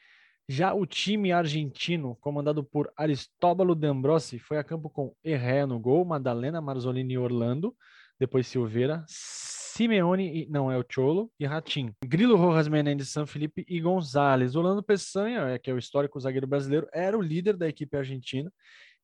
Já 0.48 0.74
o 0.74 0.86
time 0.86 1.32
argentino, 1.32 2.16
comandado 2.22 2.64
por 2.64 2.92
Aristóbalo 2.96 3.74
D'Ambrossi, 3.74 4.38
foi 4.38 4.60
a 4.60 4.64
campo 4.64 4.92
com 4.92 5.16
Herrera 5.24 5.66
no 5.66 5.80
gol, 5.80 6.06
Madalena, 6.06 6.62
Marzolini 6.62 7.16
e 7.16 7.18
Orlando, 7.18 7.76
depois 8.20 8.46
Silveira, 8.46 9.04
Simeone, 9.08 10.48
não 10.48 10.72
é 10.72 10.78
o 10.78 10.86
Cholo, 10.88 11.32
e 11.40 11.46
Ratim. 11.46 11.94
Grilo 12.06 12.38
Rojas 12.38 12.68
Menendez, 12.68 13.10
San 13.10 13.26
Felipe 13.26 13.66
e 13.68 13.82
Gonzalez. 13.82 14.56
Orlando 14.56 14.84
Peçanha, 14.84 15.42
é, 15.50 15.58
que 15.58 15.72
é 15.72 15.74
o 15.74 15.80
histórico 15.80 16.20
zagueiro 16.20 16.46
brasileiro, 16.46 16.88
era 16.94 17.18
o 17.18 17.22
líder 17.22 17.58
da 17.58 17.68
equipe 17.68 17.98
argentina 17.98 18.54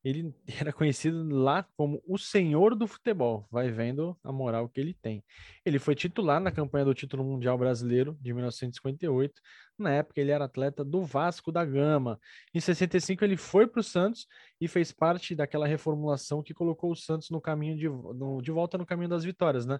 ele 0.04 0.34
era 0.60 0.72
conhecido 0.72 1.22
lá 1.28 1.66
como 1.76 2.02
o 2.06 2.18
senhor 2.18 2.74
do 2.74 2.86
futebol. 2.86 3.46
Vai 3.50 3.70
vendo 3.70 4.18
a 4.22 4.32
moral 4.32 4.68
que 4.68 4.80
ele 4.80 4.94
tem. 4.94 5.24
Ele 5.64 5.78
foi 5.78 5.94
titular 5.94 6.40
na 6.40 6.50
campanha 6.50 6.84
do 6.84 6.94
título 6.94 7.24
mundial 7.24 7.56
brasileiro 7.56 8.16
de 8.20 8.32
1958. 8.32 9.40
Na 9.78 9.92
época, 9.92 10.20
ele 10.20 10.30
era 10.30 10.44
atleta 10.44 10.84
do 10.84 11.04
Vasco 11.04 11.52
da 11.52 11.64
Gama. 11.64 12.18
Em 12.54 12.60
65, 12.60 13.24
ele 13.24 13.36
foi 13.36 13.66
para 13.66 13.80
o 13.80 13.82
Santos 13.82 14.26
e 14.60 14.68
fez 14.68 14.92
parte 14.92 15.34
daquela 15.34 15.66
reformulação 15.66 16.42
que 16.42 16.54
colocou 16.54 16.90
o 16.90 16.96
Santos 16.96 17.30
no 17.30 17.40
caminho 17.40 17.76
de, 17.76 17.88
no, 17.88 18.40
de 18.42 18.50
volta 18.50 18.76
no 18.76 18.86
caminho 18.86 19.08
das 19.08 19.24
vitórias, 19.24 19.66
né? 19.66 19.78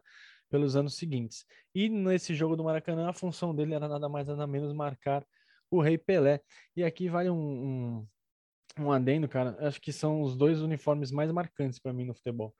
Pelos 0.50 0.76
anos 0.76 0.96
seguintes. 0.96 1.44
E 1.74 1.88
nesse 1.88 2.34
jogo 2.34 2.56
do 2.56 2.64
Maracanã, 2.64 3.08
a 3.08 3.12
função 3.12 3.54
dele 3.54 3.74
era 3.74 3.88
nada 3.88 4.08
mais 4.08 4.28
nada 4.28 4.46
menos 4.46 4.72
marcar 4.72 5.24
o 5.70 5.80
Rei 5.80 5.96
Pelé. 5.96 6.40
E 6.76 6.84
aqui 6.84 7.08
vale 7.08 7.30
um, 7.30 7.36
um 7.36 8.06
um 8.78 8.92
adendo, 8.92 9.28
cara, 9.28 9.56
acho 9.60 9.80
que 9.80 9.92
são 9.92 10.22
os 10.22 10.36
dois 10.36 10.60
uniformes 10.60 11.10
mais 11.10 11.30
marcantes 11.30 11.78
para 11.78 11.92
mim 11.92 12.04
no 12.04 12.14
futebol. 12.14 12.54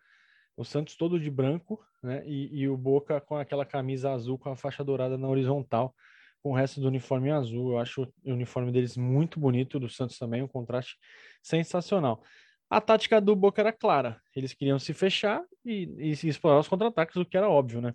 O 0.57 0.65
Santos 0.65 0.97
todo 0.97 1.19
de 1.19 1.31
branco, 1.31 1.83
né? 2.03 2.23
E, 2.27 2.63
e, 2.63 2.69
o 2.69 2.77
Boca 2.77 3.21
com 3.21 3.37
aquela 3.37 3.65
camisa 3.65 4.13
azul 4.13 4.39
com 4.39 4.51
a 4.51 4.57
faixa 4.57 4.85
dourada 4.85 5.17
na 5.17 5.29
horizontal, 5.29 5.95
com 6.43 6.51
o 6.51 6.55
resto 6.55 6.81
do 6.81 6.89
uniforme 6.89 7.31
azul. 7.31 7.73
Eu 7.73 7.79
acho 7.79 8.03
o 8.03 8.33
uniforme 8.33 8.71
deles 8.71 8.97
muito 8.97 9.41
bonito, 9.41 9.81
do 9.81 9.89
Santos 9.89 10.19
também, 10.19 10.43
um 10.43 10.49
contraste 10.49 10.97
sensacional. 11.43 12.23
A 12.69 12.81
tática 12.81 13.21
do 13.21 13.37
Boca 13.37 13.61
era 13.61 13.73
clara, 13.73 14.21
eles 14.35 14.55
queriam 14.55 14.79
se 14.79 14.95
fechar 14.95 15.43
e, 15.65 15.95
e 15.99 16.11
explorar 16.27 16.59
os 16.59 16.69
contra-ataques, 16.69 17.17
o 17.17 17.25
que 17.25 17.37
era 17.37 17.49
óbvio, 17.49 17.81
né? 17.81 17.95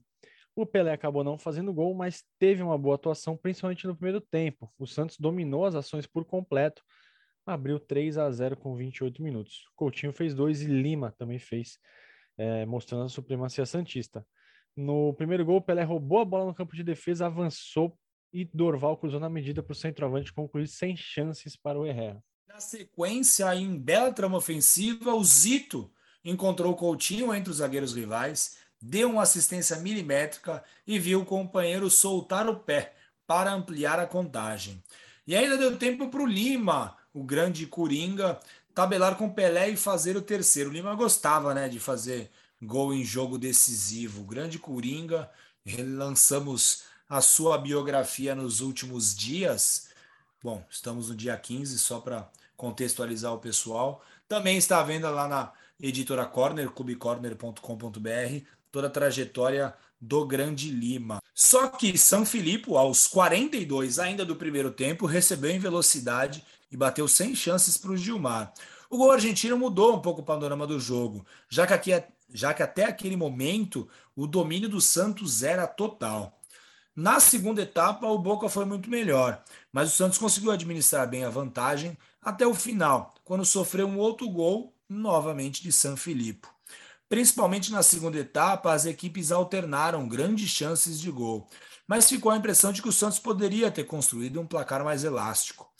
O 0.55 0.65
Pelé 0.65 0.91
acabou 0.91 1.23
não 1.23 1.37
fazendo 1.37 1.71
gol, 1.71 1.93
mas 1.93 2.23
teve 2.39 2.63
uma 2.63 2.77
boa 2.77 2.95
atuação, 2.95 3.37
principalmente 3.37 3.85
no 3.85 3.95
primeiro 3.95 4.19
tempo. 4.19 4.73
O 4.77 4.87
Santos 4.87 5.17
dominou 5.19 5.65
as 5.65 5.75
ações 5.75 6.07
por 6.07 6.25
completo, 6.25 6.81
abriu 7.47 7.79
3 7.79 8.17
a 8.17 8.29
0 8.29 8.57
com 8.57 8.75
28 8.75 9.23
minutos. 9.23 9.65
Coutinho 9.75 10.11
fez 10.11 10.35
dois 10.35 10.61
e 10.61 10.65
Lima 10.65 11.13
também 11.17 11.39
fez, 11.39 11.79
é, 12.37 12.65
mostrando 12.65 13.05
a 13.05 13.09
supremacia 13.09 13.65
santista. 13.65 14.25
No 14.75 15.13
primeiro 15.13 15.43
gol, 15.43 15.61
Pelé 15.61 15.83
roubou 15.83 16.19
a 16.19 16.25
bola 16.25 16.45
no 16.45 16.53
campo 16.53 16.75
de 16.75 16.83
defesa, 16.83 17.25
avançou 17.25 17.97
e 18.31 18.45
Dorval 18.45 18.97
cruzou 18.97 19.19
na 19.19 19.29
medida 19.29 19.63
para 19.63 19.71
o 19.71 19.75
centroavante 19.75 20.33
concluir 20.33 20.67
sem 20.67 20.95
chances 20.95 21.55
para 21.55 21.79
o 21.79 21.85
Herrera. 21.85 22.21
Na 22.47 22.59
sequência, 22.59 23.53
em 23.55 23.77
bela 23.77 24.11
trama 24.11 24.37
ofensiva, 24.37 25.13
o 25.13 25.23
Zito 25.23 25.91
encontrou 26.23 26.75
Coutinho 26.75 27.33
entre 27.33 27.49
os 27.49 27.57
zagueiros 27.57 27.93
rivais, 27.93 28.57
deu 28.81 29.09
uma 29.09 29.23
assistência 29.23 29.77
milimétrica 29.77 30.63
e 30.85 30.99
viu 30.99 31.21
o 31.21 31.25
companheiro 31.25 31.89
soltar 31.89 32.47
o 32.47 32.59
pé 32.59 32.93
para 33.25 33.51
ampliar 33.51 33.99
a 33.99 34.05
contagem. 34.05 34.83
E 35.25 35.35
ainda 35.35 35.57
deu 35.57 35.77
tempo 35.77 36.09
para 36.09 36.21
o 36.21 36.25
Lima 36.25 36.95
o 37.17 37.23
grande 37.23 37.65
Coringa, 37.65 38.39
tabelar 38.75 39.15
com 39.15 39.27
Pelé 39.27 39.69
e 39.69 39.77
fazer 39.77 40.15
o 40.15 40.21
terceiro. 40.21 40.69
O 40.69 40.73
Lima 40.73 40.93
gostava 40.93 41.53
né, 41.53 41.67
de 41.67 41.79
fazer 41.79 42.29
gol 42.61 42.93
em 42.93 43.03
jogo 43.03 43.39
decisivo. 43.39 44.21
O 44.21 44.25
grande 44.25 44.59
Coringa, 44.59 45.29
lançamos 45.79 46.83
a 47.09 47.19
sua 47.19 47.57
biografia 47.57 48.35
nos 48.35 48.61
últimos 48.61 49.15
dias. 49.15 49.89
Bom, 50.43 50.63
estamos 50.69 51.09
no 51.09 51.15
dia 51.15 51.35
15, 51.35 51.79
só 51.79 51.99
para 51.99 52.29
contextualizar 52.55 53.33
o 53.33 53.39
pessoal. 53.39 54.03
Também 54.27 54.57
está 54.57 54.79
à 54.79 54.83
venda 54.83 55.09
lá 55.09 55.27
na 55.27 55.51
editora 55.81 56.25
Corner, 56.25 56.69
clubecorner.com.br, 56.69 58.45
toda 58.71 58.87
a 58.87 58.91
trajetória 58.91 59.73
do 59.99 60.23
Grande 60.25 60.69
Lima. 60.69 61.19
Só 61.33 61.67
que 61.67 61.97
São 61.97 62.23
Filipe, 62.23 62.71
aos 62.75 63.07
42 63.07 63.97
ainda 63.97 64.23
do 64.23 64.35
primeiro 64.35 64.69
tempo, 64.69 65.07
recebeu 65.07 65.49
em 65.49 65.59
velocidade 65.59 66.45
e 66.71 66.77
bateu 66.77 67.07
sem 67.07 67.35
chances 67.35 67.77
para 67.77 67.91
o 67.91 67.97
Gilmar. 67.97 68.53
O 68.89 68.97
gol 68.97 69.11
argentino 69.11 69.57
mudou 69.57 69.95
um 69.95 70.01
pouco 70.01 70.21
o 70.21 70.25
panorama 70.25 70.65
do 70.65 70.79
jogo, 70.79 71.25
já 71.49 71.67
que, 71.67 71.73
aqui, 71.73 72.03
já 72.33 72.53
que 72.53 72.63
até 72.63 72.85
aquele 72.85 73.15
momento 73.15 73.87
o 74.15 74.25
domínio 74.25 74.69
do 74.69 74.79
Santos 74.79 75.43
era 75.43 75.67
total. 75.67 76.39
Na 76.95 77.19
segunda 77.19 77.61
etapa, 77.61 78.07
o 78.07 78.17
Boca 78.17 78.49
foi 78.49 78.65
muito 78.65 78.89
melhor, 78.89 79.43
mas 79.71 79.93
o 79.93 79.95
Santos 79.95 80.17
conseguiu 80.17 80.51
administrar 80.51 81.07
bem 81.07 81.23
a 81.23 81.29
vantagem 81.29 81.97
até 82.21 82.47
o 82.47 82.55
final, 82.55 83.13
quando 83.23 83.45
sofreu 83.45 83.87
um 83.87 83.99
outro 83.99 84.27
gol, 84.29 84.73
novamente 84.89 85.61
de 85.61 85.71
San 85.71 85.95
Filipe. 85.95 86.47
Principalmente 87.09 87.71
na 87.71 87.83
segunda 87.83 88.17
etapa, 88.17 88.73
as 88.73 88.85
equipes 88.85 89.31
alternaram 89.31 90.07
grandes 90.07 90.49
chances 90.49 90.99
de 90.99 91.11
gol, 91.11 91.47
mas 91.87 92.09
ficou 92.09 92.31
a 92.31 92.37
impressão 92.37 92.73
de 92.73 92.81
que 92.81 92.89
o 92.89 92.91
Santos 92.91 93.19
poderia 93.19 93.71
ter 93.71 93.85
construído 93.85 94.41
um 94.41 94.47
placar 94.47 94.83
mais 94.83 95.03
elástico. 95.03 95.71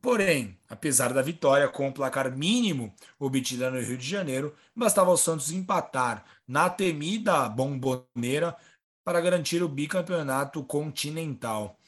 Porém, 0.00 0.58
apesar 0.68 1.12
da 1.12 1.22
vitória 1.22 1.68
com 1.68 1.88
o 1.88 1.92
placar 1.92 2.30
mínimo 2.30 2.94
obtida 3.18 3.70
no 3.70 3.80
Rio 3.80 3.96
de 3.96 4.06
Janeiro, 4.06 4.54
bastava 4.74 5.10
ao 5.10 5.16
Santos 5.16 5.50
empatar 5.50 6.24
na 6.46 6.68
temida 6.68 7.48
bomboneira 7.48 8.54
para 9.02 9.20
garantir 9.20 9.62
o 9.62 9.68
bicampeonato 9.68 10.62
continental. 10.62 11.78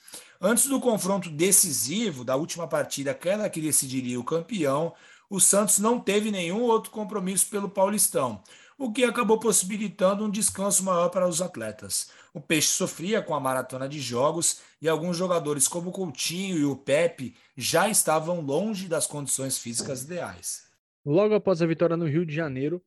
Antes 0.41 0.67
do 0.67 0.81
confronto 0.81 1.29
decisivo 1.29 2.25
da 2.25 2.35
última 2.35 2.67
partida, 2.67 3.11
aquela 3.11 3.49
que 3.51 3.61
decidiria 3.61 4.19
o 4.19 4.25
campeão, 4.25 4.95
o 5.29 5.39
Santos 5.39 5.79
não 5.79 6.01
teve 6.01 6.31
nenhum 6.31 6.63
outro 6.63 6.91
compromisso 6.91 7.49
pelo 7.51 7.69
Paulistão, 7.69 8.43
o 8.81 8.91
que 8.91 9.05
acabou 9.05 9.39
possibilitando 9.39 10.25
um 10.25 10.31
descanso 10.31 10.83
maior 10.83 11.11
para 11.11 11.29
os 11.29 11.43
atletas. 11.43 12.11
O 12.33 12.41
Peixe 12.41 12.69
sofria 12.69 13.21
com 13.21 13.35
a 13.35 13.39
maratona 13.39 13.87
de 13.87 14.01
jogos 14.01 14.63
e 14.81 14.89
alguns 14.89 15.19
jogadores, 15.19 15.69
como 15.69 15.91
o 15.91 15.93
Coutinho 15.93 16.57
e 16.57 16.65
o 16.65 16.75
Pepe, 16.75 17.37
já 17.55 17.91
estavam 17.91 18.41
longe 18.41 18.89
das 18.89 19.07
condições 19.07 19.59
físicas 19.59 20.05
ideais. 20.05 20.67
Logo 21.05 21.35
após 21.35 21.61
a 21.61 21.67
vitória 21.67 21.95
no 21.95 22.09
Rio 22.09 22.25
de 22.25 22.35
Janeiro, 22.35 22.83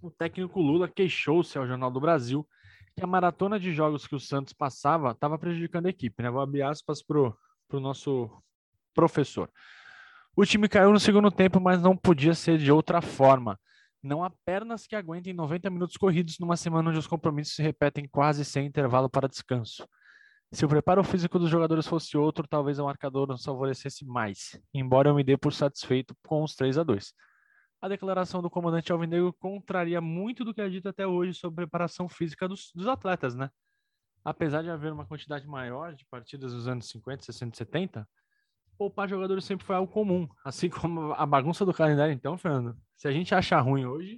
o 0.00 0.12
técnico 0.12 0.60
Lula 0.60 0.86
queixou-se 0.86 1.58
ao 1.58 1.66
Jornal 1.66 1.90
do 1.90 2.00
Brasil 2.00 2.48
que 2.96 3.02
a 3.02 3.06
maratona 3.06 3.58
de 3.58 3.72
jogos 3.72 4.06
que 4.06 4.14
o 4.14 4.20
Santos 4.20 4.52
passava 4.52 5.10
estava 5.10 5.36
prejudicando 5.36 5.86
a 5.86 5.90
equipe. 5.90 6.22
Né? 6.22 6.30
Vou 6.30 6.40
abrir 6.40 6.62
aspas 6.62 7.02
para 7.02 7.18
o 7.18 7.80
nosso 7.80 8.30
professor. 8.94 9.50
O 10.36 10.46
time 10.46 10.68
caiu 10.68 10.92
no 10.92 11.00
segundo 11.00 11.32
tempo, 11.32 11.58
mas 11.58 11.82
não 11.82 11.96
podia 11.96 12.32
ser 12.32 12.58
de 12.58 12.70
outra 12.70 13.02
forma. 13.02 13.58
Não 14.02 14.24
há 14.24 14.30
pernas 14.30 14.86
que 14.86 14.96
aguentem 14.96 15.34
90 15.34 15.68
minutos 15.68 15.96
corridos 15.96 16.38
numa 16.38 16.56
semana 16.56 16.88
onde 16.88 16.98
os 16.98 17.06
compromissos 17.06 17.54
se 17.54 17.62
repetem 17.62 18.08
quase 18.08 18.44
sem 18.44 18.66
intervalo 18.66 19.10
para 19.10 19.28
descanso. 19.28 19.86
Se 20.52 20.64
o 20.64 20.68
preparo 20.68 21.04
físico 21.04 21.38
dos 21.38 21.48
jogadores 21.48 21.86
fosse 21.86 22.16
outro, 22.16 22.46
talvez 22.48 22.78
o 22.78 22.84
marcador 22.84 23.28
nos 23.28 23.44
favorecesse 23.44 24.04
mais, 24.04 24.60
embora 24.74 25.10
eu 25.10 25.14
me 25.14 25.22
dê 25.22 25.36
por 25.36 25.52
satisfeito 25.52 26.14
com 26.26 26.42
os 26.42 26.56
3 26.56 26.78
a 26.78 26.82
2. 26.82 27.14
A 27.80 27.88
declaração 27.88 28.42
do 28.42 28.50
comandante 28.50 28.90
Alvinegro 28.90 29.32
contraria 29.34 30.00
muito 30.00 30.44
do 30.44 30.52
que 30.52 30.60
é 30.60 30.68
dito 30.68 30.88
até 30.88 31.06
hoje 31.06 31.34
sobre 31.34 31.62
a 31.62 31.66
preparação 31.66 32.08
física 32.08 32.48
dos, 32.48 32.72
dos 32.74 32.88
atletas, 32.88 33.34
né? 33.34 33.48
Apesar 34.24 34.62
de 34.62 34.70
haver 34.70 34.92
uma 34.92 35.06
quantidade 35.06 35.46
maior 35.46 35.94
de 35.94 36.04
partidas 36.06 36.52
dos 36.52 36.66
anos 36.66 36.88
50, 36.88 37.24
60 37.24 37.54
e 37.54 37.56
70, 37.56 38.08
poupar 38.76 39.08
jogadores 39.08 39.44
sempre 39.44 39.64
foi 39.64 39.76
algo 39.76 39.90
comum. 39.90 40.28
Assim 40.44 40.68
como 40.68 41.12
a 41.12 41.24
bagunça 41.24 41.64
do 41.64 41.72
calendário, 41.72 42.12
então, 42.12 42.36
Fernando. 42.36 42.76
Se 43.00 43.08
a 43.08 43.12
gente 43.12 43.34
achar 43.34 43.58
ruim 43.60 43.86
hoje, 43.86 44.14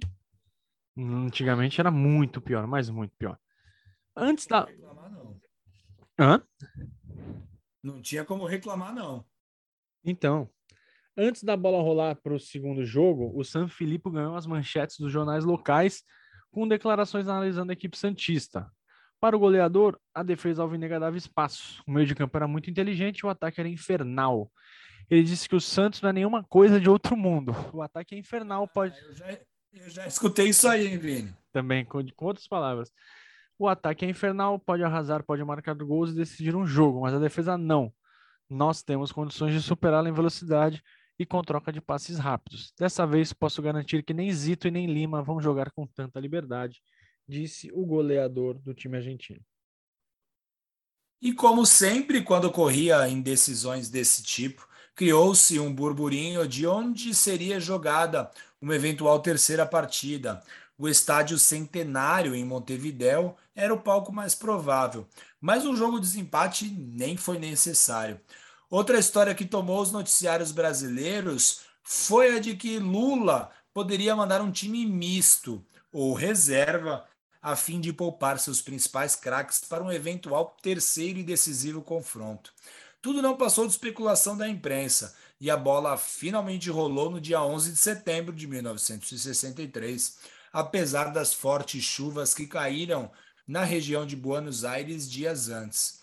antigamente 0.97 1.79
era 1.79 1.89
muito 1.89 2.41
pior, 2.41 2.67
mas 2.67 2.89
muito 2.89 3.15
pior. 3.15 3.39
Antes 4.13 4.45
da. 4.45 4.65
Reclamar, 4.65 5.09
não. 5.09 5.41
Hã? 6.19 6.43
Não 7.81 8.01
tinha 8.01 8.25
como 8.25 8.45
reclamar, 8.45 8.93
não. 8.93 9.25
Então, 10.03 10.49
antes 11.15 11.45
da 11.45 11.55
bola 11.55 11.81
rolar 11.81 12.15
para 12.15 12.33
o 12.33 12.39
segundo 12.39 12.83
jogo, 12.83 13.31
o 13.33 13.41
San 13.45 13.69
Filipe 13.69 14.11
ganhou 14.11 14.35
as 14.35 14.45
manchetes 14.45 14.97
dos 14.99 15.13
jornais 15.13 15.45
locais 15.45 16.03
com 16.51 16.67
declarações 16.67 17.29
analisando 17.29 17.71
a 17.71 17.73
equipe 17.73 17.97
Santista. 17.97 18.69
Para 19.17 19.37
o 19.37 19.39
goleador, 19.39 19.97
a 20.13 20.21
defesa 20.23 20.61
alvinegra 20.61 20.99
dava 20.99 21.15
espaço. 21.15 21.81
O 21.87 21.91
meio 21.91 22.05
de 22.05 22.15
campo 22.15 22.35
era 22.35 22.49
muito 22.49 22.69
inteligente 22.69 23.19
e 23.19 23.25
o 23.25 23.29
ataque 23.29 23.61
era 23.61 23.69
infernal. 23.69 24.51
Ele 25.13 25.23
disse 25.23 25.47
que 25.47 25.55
o 25.55 25.61
Santos 25.61 26.01
não 26.01 26.09
é 26.09 26.13
nenhuma 26.13 26.43
coisa 26.43 26.79
de 26.79 26.89
outro 26.89 27.15
mundo. 27.15 27.53
O 27.71 27.81
ataque 27.81 28.15
é 28.15 28.17
infernal, 28.17 28.67
pode. 28.67 28.99
eu, 28.99 29.13
já, 29.13 29.39
eu 29.73 29.89
já 29.89 30.07
escutei 30.07 30.47
isso 30.49 30.67
aí, 30.67 30.87
hein, 30.87 30.97
Vini? 30.97 31.35
Também, 31.51 31.85
com, 31.85 32.03
com 32.15 32.25
outras 32.25 32.47
palavras. 32.47 32.91
O 33.59 33.67
ataque 33.67 34.05
é 34.05 34.09
infernal, 34.09 34.57
pode 34.57 34.83
arrasar, 34.83 35.23
pode 35.23 35.43
marcar 35.43 35.75
gols 35.75 36.11
e 36.11 36.15
decidir 36.15 36.55
um 36.55 36.65
jogo, 36.65 37.01
mas 37.01 37.13
a 37.13 37.19
defesa 37.19 37.57
não. 37.57 37.93
Nós 38.49 38.81
temos 38.81 39.11
condições 39.11 39.53
de 39.53 39.61
superá-la 39.61 40.09
em 40.09 40.13
velocidade 40.13 40.81
e 41.19 41.25
com 41.25 41.41
troca 41.43 41.71
de 41.71 41.79
passes 41.79 42.17
rápidos. 42.17 42.73
Dessa 42.77 43.05
vez 43.05 43.31
posso 43.31 43.61
garantir 43.61 44.03
que 44.03 44.13
nem 44.13 44.33
Zito 44.33 44.67
e 44.67 44.71
nem 44.71 44.87
Lima 44.87 45.21
vão 45.21 45.39
jogar 45.39 45.69
com 45.71 45.85
tanta 45.85 46.19
liberdade 46.19 46.81
disse 47.27 47.71
o 47.71 47.85
goleador 47.85 48.59
do 48.59 48.73
time 48.73 48.97
argentino. 48.97 49.41
E 51.21 51.33
como 51.33 51.65
sempre, 51.65 52.21
quando 52.21 52.45
ocorria 52.45 53.07
em 53.07 53.21
decisões 53.21 53.89
desse 53.89 54.23
tipo, 54.23 54.67
criou-se 54.95 55.59
um 55.59 55.73
burburinho 55.73 56.47
de 56.47 56.67
onde 56.67 57.13
seria 57.13 57.59
jogada 57.59 58.29
uma 58.61 58.75
eventual 58.75 59.19
terceira 59.19 59.65
partida. 59.65 60.41
O 60.77 60.87
estádio 60.87 61.37
Centenário 61.37 62.35
em 62.35 62.45
Montevidéu 62.45 63.35
era 63.55 63.73
o 63.73 63.79
palco 63.79 64.11
mais 64.11 64.33
provável, 64.33 65.07
mas 65.39 65.65
um 65.65 65.75
jogo 65.75 65.99
de 65.99 66.07
desempate 66.07 66.69
nem 66.69 67.15
foi 67.15 67.37
necessário. 67.37 68.19
Outra 68.69 68.97
história 68.97 69.35
que 69.35 69.45
tomou 69.45 69.81
os 69.81 69.91
noticiários 69.91 70.51
brasileiros 70.51 71.61
foi 71.83 72.37
a 72.37 72.39
de 72.39 72.55
que 72.55 72.79
Lula 72.79 73.51
poderia 73.73 74.15
mandar 74.15 74.41
um 74.41 74.51
time 74.51 74.85
misto 74.85 75.63
ou 75.91 76.13
reserva 76.13 77.05
a 77.41 77.55
fim 77.55 77.81
de 77.81 77.91
poupar 77.91 78.39
seus 78.39 78.61
principais 78.61 79.15
craques 79.15 79.61
para 79.61 79.83
um 79.83 79.91
eventual 79.91 80.55
terceiro 80.61 81.19
e 81.19 81.23
decisivo 81.23 81.81
confronto. 81.81 82.53
Tudo 83.03 83.21
não 83.21 83.35
passou 83.35 83.65
de 83.65 83.73
especulação 83.73 84.37
da 84.37 84.47
imprensa. 84.47 85.13
E 85.37 85.51
a 85.51 85.57
bola 85.57 85.97
finalmente 85.97 86.69
rolou 86.69 87.09
no 87.11 87.19
dia 87.19 87.43
11 87.43 87.71
de 87.73 87.77
setembro 87.77 88.33
de 88.33 88.47
1963, 88.47 90.19
apesar 90.53 91.11
das 91.11 91.33
fortes 91.33 91.83
chuvas 91.83 92.33
que 92.33 92.47
caíram 92.47 93.11
na 93.45 93.65
região 93.65 94.05
de 94.07 94.15
Buenos 94.15 94.63
Aires 94.63 95.11
dias 95.11 95.49
antes. 95.49 96.01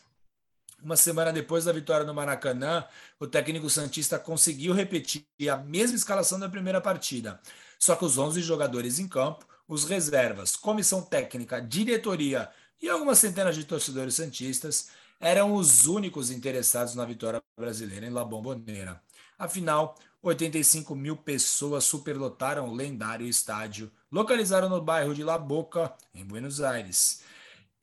Uma 0.82 0.94
semana 0.94 1.32
depois 1.32 1.64
da 1.64 1.72
vitória 1.72 2.04
no 2.04 2.12
Maracanã, 2.12 2.84
o 3.18 3.26
técnico 3.26 3.70
Santista 3.70 4.18
conseguiu 4.18 4.74
repetir 4.74 5.24
a 5.50 5.56
mesma 5.56 5.96
escalação 5.96 6.38
da 6.38 6.50
primeira 6.50 6.82
partida, 6.82 7.40
só 7.78 7.96
que 7.96 8.04
os 8.04 8.18
11 8.18 8.42
jogadores 8.42 8.98
em 8.98 9.08
campo 9.08 9.46
os 9.66 9.84
reservas, 9.84 10.54
comissão 10.54 11.00
técnica, 11.00 11.62
diretoria 11.62 12.50
e 12.82 12.90
algumas 12.90 13.18
centenas 13.18 13.54
de 13.54 13.64
torcedores 13.64 14.14
santistas 14.16 14.88
eram 15.20 15.52
os 15.52 15.86
únicos 15.86 16.30
interessados 16.30 16.94
na 16.94 17.04
vitória 17.04 17.42
brasileira 17.56 18.06
em 18.06 18.10
La 18.10 18.24
Bombonera. 18.24 19.02
Afinal, 19.38 19.94
85 20.22 20.94
mil 20.96 21.16
pessoas 21.16 21.84
superlotaram 21.84 22.68
o 22.68 22.74
lendário 22.74 23.26
estádio, 23.26 23.92
localizado 24.10 24.68
no 24.68 24.80
bairro 24.80 25.14
de 25.14 25.22
La 25.22 25.38
Boca, 25.38 25.94
em 26.14 26.24
Buenos 26.24 26.60
Aires. 26.62 27.22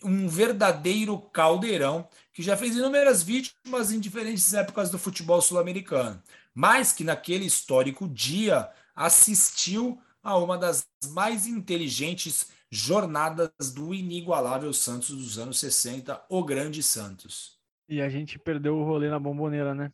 Um 0.03 0.27
verdadeiro 0.27 1.19
caldeirão 1.31 2.07
que 2.33 2.43
já 2.43 2.57
fez 2.57 2.75
inúmeras 2.75 3.23
vítimas 3.23 3.91
em 3.91 3.99
diferentes 3.99 4.53
épocas 4.53 4.89
do 4.89 4.99
futebol 4.99 5.41
sul-americano, 5.41 6.21
mas 6.53 6.91
que 6.91 7.03
naquele 7.03 7.45
histórico 7.45 8.07
dia 8.07 8.69
assistiu 8.95 9.99
a 10.23 10.37
uma 10.37 10.57
das 10.57 10.87
mais 11.09 11.47
inteligentes 11.47 12.47
jornadas 12.71 13.51
do 13.73 13.93
inigualável 13.93 14.71
Santos 14.73 15.09
dos 15.09 15.37
anos 15.37 15.59
60, 15.59 16.25
o 16.29 16.43
Grande 16.43 16.83
Santos. 16.83 17.57
E 17.87 18.01
a 18.01 18.09
gente 18.09 18.37
perdeu 18.37 18.77
o 18.77 18.83
rolê 18.83 19.09
na 19.09 19.19
bomboneira, 19.19 19.73
né? 19.73 19.91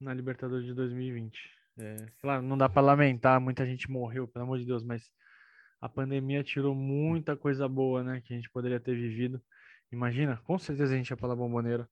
Na 0.00 0.12
Libertadores 0.12 0.66
de 0.66 0.74
2020. 0.74 1.38
É, 1.78 1.96
claro, 2.20 2.42
não 2.42 2.56
dá 2.56 2.68
para 2.68 2.82
lamentar, 2.82 3.40
muita 3.40 3.64
gente 3.64 3.90
morreu, 3.90 4.26
pelo 4.26 4.44
amor 4.44 4.58
de 4.58 4.64
Deus, 4.64 4.82
mas 4.82 5.10
a 5.80 5.88
pandemia 5.88 6.42
tirou 6.42 6.74
muita 6.74 7.36
coisa 7.36 7.68
boa, 7.68 8.02
né? 8.02 8.20
Que 8.24 8.32
a 8.32 8.36
gente 8.36 8.50
poderia 8.50 8.80
ter 8.80 8.94
vivido. 8.94 9.40
Imagina, 9.92 10.40
com 10.44 10.58
certeza 10.58 10.94
a 10.94 10.96
gente 10.96 11.10
ia 11.10 11.16
pela 11.16 11.36
bomboneira. 11.36 11.88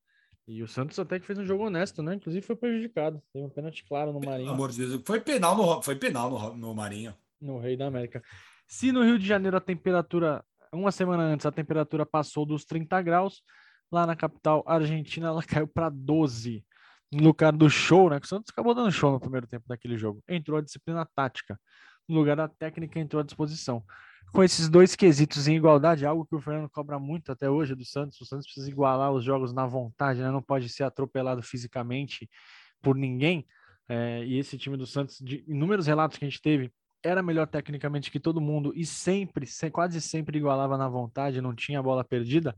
E 0.47 0.63
o 0.63 0.69
Santos 0.69 0.99
até 0.99 1.19
que 1.19 1.27
fez 1.27 1.39
um 1.39 1.47
jogo 1.47 1.67
honesto, 1.67 2.03
né? 2.03 2.15
Inclusive 2.15 2.45
foi 2.45 2.57
prejudicado. 2.57 3.23
Teve 3.33 3.45
um 3.47 3.51
pênalti 3.51 3.85
claro 3.85 4.13
no 4.13 4.21
Marinho. 4.21 4.47
Pelo 4.47 4.55
amor 4.55 4.71
de 4.71 4.79
Deus, 4.79 5.03
foi 5.07 5.21
penal 5.21 5.57
no, 5.57 5.81
foi 5.81 5.97
penal 5.97 6.31
no, 6.31 6.57
no 6.57 6.75
Marinho 6.75 7.15
no 7.45 7.59
Rei 7.59 7.77
da 7.77 7.87
América. 7.87 8.23
Se 8.67 8.93
no 8.93 9.03
Rio 9.03 9.19
de 9.19 9.27
Janeiro 9.27 9.57
a 9.57 9.61
temperatura, 9.61 10.45
uma 10.73 10.91
semana 10.91 11.23
antes, 11.25 11.47
a 11.47 11.53
temperatura 11.53 12.05
passou 12.05 12.47
dos 12.47 12.65
30 12.65 13.01
graus, 13.03 13.43
lá 13.91 14.07
na 14.07 14.17
capital 14.17 14.65
argentina 14.67 15.29
ela 15.29 15.43
caiu 15.45 15.69
para 15.69 15.89
12. 15.89 16.65
No 17.13 17.23
lugar 17.23 17.53
do 17.53 17.71
show, 17.71 18.11
né? 18.11 18.19
Que 18.19 18.27
o 18.27 18.29
Santos 18.29 18.51
acabou 18.51 18.75
dando 18.75 18.91
show 18.91 19.13
no 19.13 19.21
primeiro 19.21 19.47
tempo 19.47 19.65
daquele 19.69 19.97
jogo. 19.97 20.23
Entrou 20.29 20.59
a 20.59 20.63
disciplina 20.63 21.07
tática. 21.15 21.61
No 22.09 22.17
lugar 22.17 22.37
da 22.37 22.49
técnica, 22.49 22.99
entrou 22.99 23.21
à 23.21 23.25
disposição. 23.25 23.85
Com 24.33 24.43
esses 24.43 24.69
dois 24.69 24.97
quesitos 24.97 25.47
em 25.47 25.57
igualdade, 25.57 26.05
algo 26.05 26.27
que 26.27 26.35
o 26.35 26.41
Fernando 26.41 26.69
cobra 26.69 26.99
muito 26.99 27.31
até 27.31 27.49
hoje 27.49 27.75
do 27.77 27.85
Santos. 27.85 28.21
O 28.21 28.25
Santos 28.25 28.47
precisa 28.47 28.69
igualar 28.69 29.13
os 29.13 29.23
jogos 29.23 29.53
na 29.53 29.65
vontade, 29.65 30.21
né? 30.21 30.31
Não 30.31 30.43
pode 30.43 30.69
ser 30.69 30.83
atropelado 30.83 31.41
fisicamente 31.41 32.29
por 32.83 32.97
ninguém. 32.97 33.47
É, 33.89 34.25
e 34.25 34.39
esse 34.39 34.59
time 34.59 34.77
do 34.77 34.87
Santos, 34.87 35.19
de 35.21 35.45
inúmeros 35.47 35.87
relatos 35.87 36.19
que 36.19 36.25
a 36.25 36.29
gente 36.29 36.43
teve, 36.43 36.73
era 37.05 37.23
melhor 37.23 37.47
tecnicamente 37.47 38.11
que 38.11 38.19
todo 38.19 38.41
mundo 38.41 38.73
e 38.75 38.87
sempre, 38.87 39.47
quase 39.71 40.01
sempre 40.01 40.39
igualava 40.39 40.79
na 40.79 40.89
vontade, 40.89 41.41
não 41.41 41.55
tinha 41.55 41.83
bola 41.83 42.03
perdida, 42.03 42.57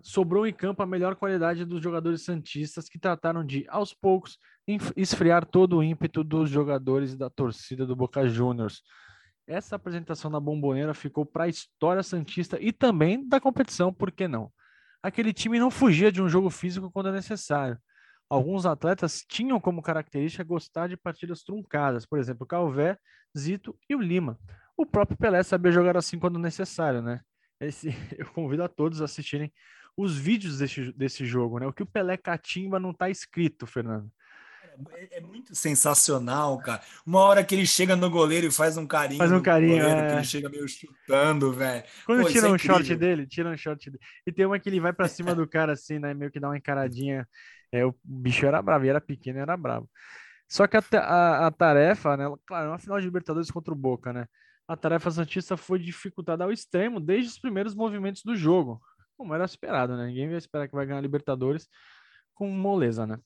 sobrou 0.00 0.46
em 0.46 0.52
campo 0.52 0.80
a 0.82 0.86
melhor 0.86 1.16
qualidade 1.16 1.64
dos 1.64 1.82
jogadores 1.82 2.22
santistas 2.22 2.88
que 2.88 2.98
trataram 2.98 3.44
de, 3.44 3.66
aos 3.68 3.92
poucos, 3.92 4.38
esfriar 4.96 5.44
todo 5.44 5.78
o 5.78 5.82
ímpeto 5.82 6.22
dos 6.22 6.48
jogadores 6.48 7.16
da 7.16 7.28
torcida 7.28 7.84
do 7.84 7.96
Boca 7.96 8.28
Juniors. 8.28 8.82
Essa 9.48 9.74
apresentação 9.74 10.30
da 10.30 10.38
Bomboneira 10.38 10.94
ficou 10.94 11.26
para 11.26 11.44
a 11.44 11.48
história 11.48 12.02
santista 12.04 12.56
e 12.60 12.72
também 12.72 13.26
da 13.26 13.40
competição, 13.40 13.92
por 13.92 14.12
que 14.12 14.28
não? 14.28 14.52
Aquele 15.02 15.32
time 15.32 15.58
não 15.58 15.70
fugia 15.70 16.12
de 16.12 16.22
um 16.22 16.28
jogo 16.28 16.50
físico 16.50 16.90
quando 16.90 17.08
é 17.08 17.12
necessário 17.12 17.78
alguns 18.28 18.66
atletas 18.66 19.24
tinham 19.26 19.60
como 19.60 19.82
característica 19.82 20.44
gostar 20.44 20.88
de 20.88 20.96
partidas 20.96 21.42
truncadas, 21.42 22.06
por 22.06 22.18
exemplo, 22.18 22.46
Calvé, 22.46 22.98
Zito 23.36 23.76
e 23.88 23.94
o 23.94 24.00
Lima. 24.00 24.38
O 24.76 24.86
próprio 24.86 25.16
Pelé 25.16 25.42
sabia 25.42 25.72
jogar 25.72 25.96
assim 25.96 26.18
quando 26.18 26.38
necessário, 26.38 27.02
né? 27.02 27.20
Esse, 27.60 27.88
eu 28.16 28.26
convido 28.32 28.62
a 28.62 28.68
todos 28.68 29.00
a 29.00 29.06
assistirem 29.06 29.52
os 29.96 30.16
vídeos 30.16 30.58
desse, 30.58 30.92
desse 30.92 31.26
jogo, 31.26 31.58
né? 31.58 31.66
O 31.66 31.72
que 31.72 31.82
o 31.82 31.86
Pelé 31.86 32.16
catimba 32.16 32.78
não 32.78 32.90
está 32.90 33.10
escrito, 33.10 33.66
Fernando. 33.66 34.10
É, 34.92 35.18
é, 35.18 35.20
muito 35.20 35.54
sensacional, 35.56 36.56
cara. 36.58 36.80
Uma 37.04 37.20
hora 37.20 37.42
que 37.42 37.54
ele 37.54 37.66
chega 37.66 37.96
no 37.96 38.08
goleiro 38.08 38.46
e 38.46 38.50
faz 38.50 38.76
um 38.76 38.86
carinho. 38.86 39.18
Faz 39.18 39.32
um 39.32 39.42
carinho, 39.42 39.82
goleiro, 39.82 40.00
é... 40.00 40.06
que 40.06 40.14
ele 40.14 40.24
chega 40.24 40.48
meio 40.48 40.68
chutando, 40.68 41.52
velho. 41.52 41.82
Quando 42.06 42.22
Pô, 42.22 42.28
tira 42.30 42.46
é 42.46 42.50
um 42.50 42.58
short 42.58 42.94
dele, 42.94 43.26
tira 43.26 43.50
um 43.50 43.56
short 43.56 43.90
dele. 43.90 44.02
E 44.24 44.30
tem 44.30 44.46
uma 44.46 44.58
que 44.58 44.68
ele 44.68 44.78
vai 44.78 44.92
para 44.92 45.08
cima 45.08 45.34
do 45.34 45.48
cara 45.48 45.72
assim, 45.72 45.98
né? 45.98 46.14
Meio 46.14 46.30
que 46.30 46.38
dá 46.38 46.48
uma 46.48 46.56
encaradinha. 46.56 47.26
É, 47.72 47.84
o 47.84 47.94
bicho 48.02 48.46
era 48.46 48.62
bravo, 48.62 48.84
e 48.84 48.88
era 48.88 49.00
pequeno, 49.00 49.38
era 49.38 49.56
bravo. 49.56 49.88
Só 50.48 50.66
que 50.66 50.76
a, 50.76 50.82
a, 51.00 51.46
a 51.46 51.50
tarefa, 51.50 52.16
né? 52.16 52.24
Claro, 52.46 52.66
é 52.66 52.70
uma 52.70 52.78
final 52.78 52.98
de 52.98 53.04
Libertadores 53.06 53.50
contra 53.50 53.72
o 53.72 53.76
Boca, 53.76 54.12
né? 54.12 54.26
A 54.66 54.76
tarefa 54.76 55.10
Santista 55.10 55.56
foi 55.56 55.78
dificultada 55.78 56.44
ao 56.44 56.52
extremo 56.52 57.00
desde 57.00 57.30
os 57.30 57.38
primeiros 57.38 57.74
movimentos 57.74 58.22
do 58.22 58.34
jogo. 58.36 58.80
Como 59.16 59.34
era 59.34 59.44
esperado, 59.44 59.96
né? 59.96 60.06
Ninguém 60.06 60.28
vai 60.28 60.38
esperar 60.38 60.68
que 60.68 60.74
vai 60.74 60.86
ganhar 60.86 61.00
Libertadores 61.00 61.68
com 62.34 62.48
moleza, 62.50 63.06
né? 63.06 63.18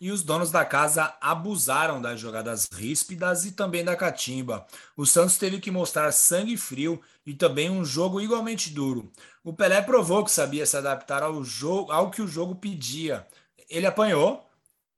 E 0.00 0.12
os 0.12 0.22
donos 0.22 0.52
da 0.52 0.64
casa 0.64 1.16
abusaram 1.20 2.00
das 2.00 2.20
jogadas 2.20 2.68
ríspidas 2.72 3.44
e 3.44 3.52
também 3.52 3.84
da 3.84 3.96
catimba. 3.96 4.64
O 4.96 5.04
Santos 5.04 5.36
teve 5.36 5.58
que 5.58 5.72
mostrar 5.72 6.12
sangue 6.12 6.56
frio 6.56 7.00
e 7.26 7.34
também 7.34 7.68
um 7.68 7.84
jogo 7.84 8.20
igualmente 8.20 8.70
duro. 8.70 9.10
O 9.42 9.52
Pelé 9.52 9.82
provou 9.82 10.24
que 10.24 10.30
sabia 10.30 10.64
se 10.66 10.76
adaptar 10.76 11.22
ao, 11.24 11.42
jogo, 11.42 11.90
ao 11.90 12.10
que 12.10 12.22
o 12.22 12.28
jogo 12.28 12.54
pedia. 12.54 13.26
Ele 13.68 13.86
apanhou, 13.86 14.48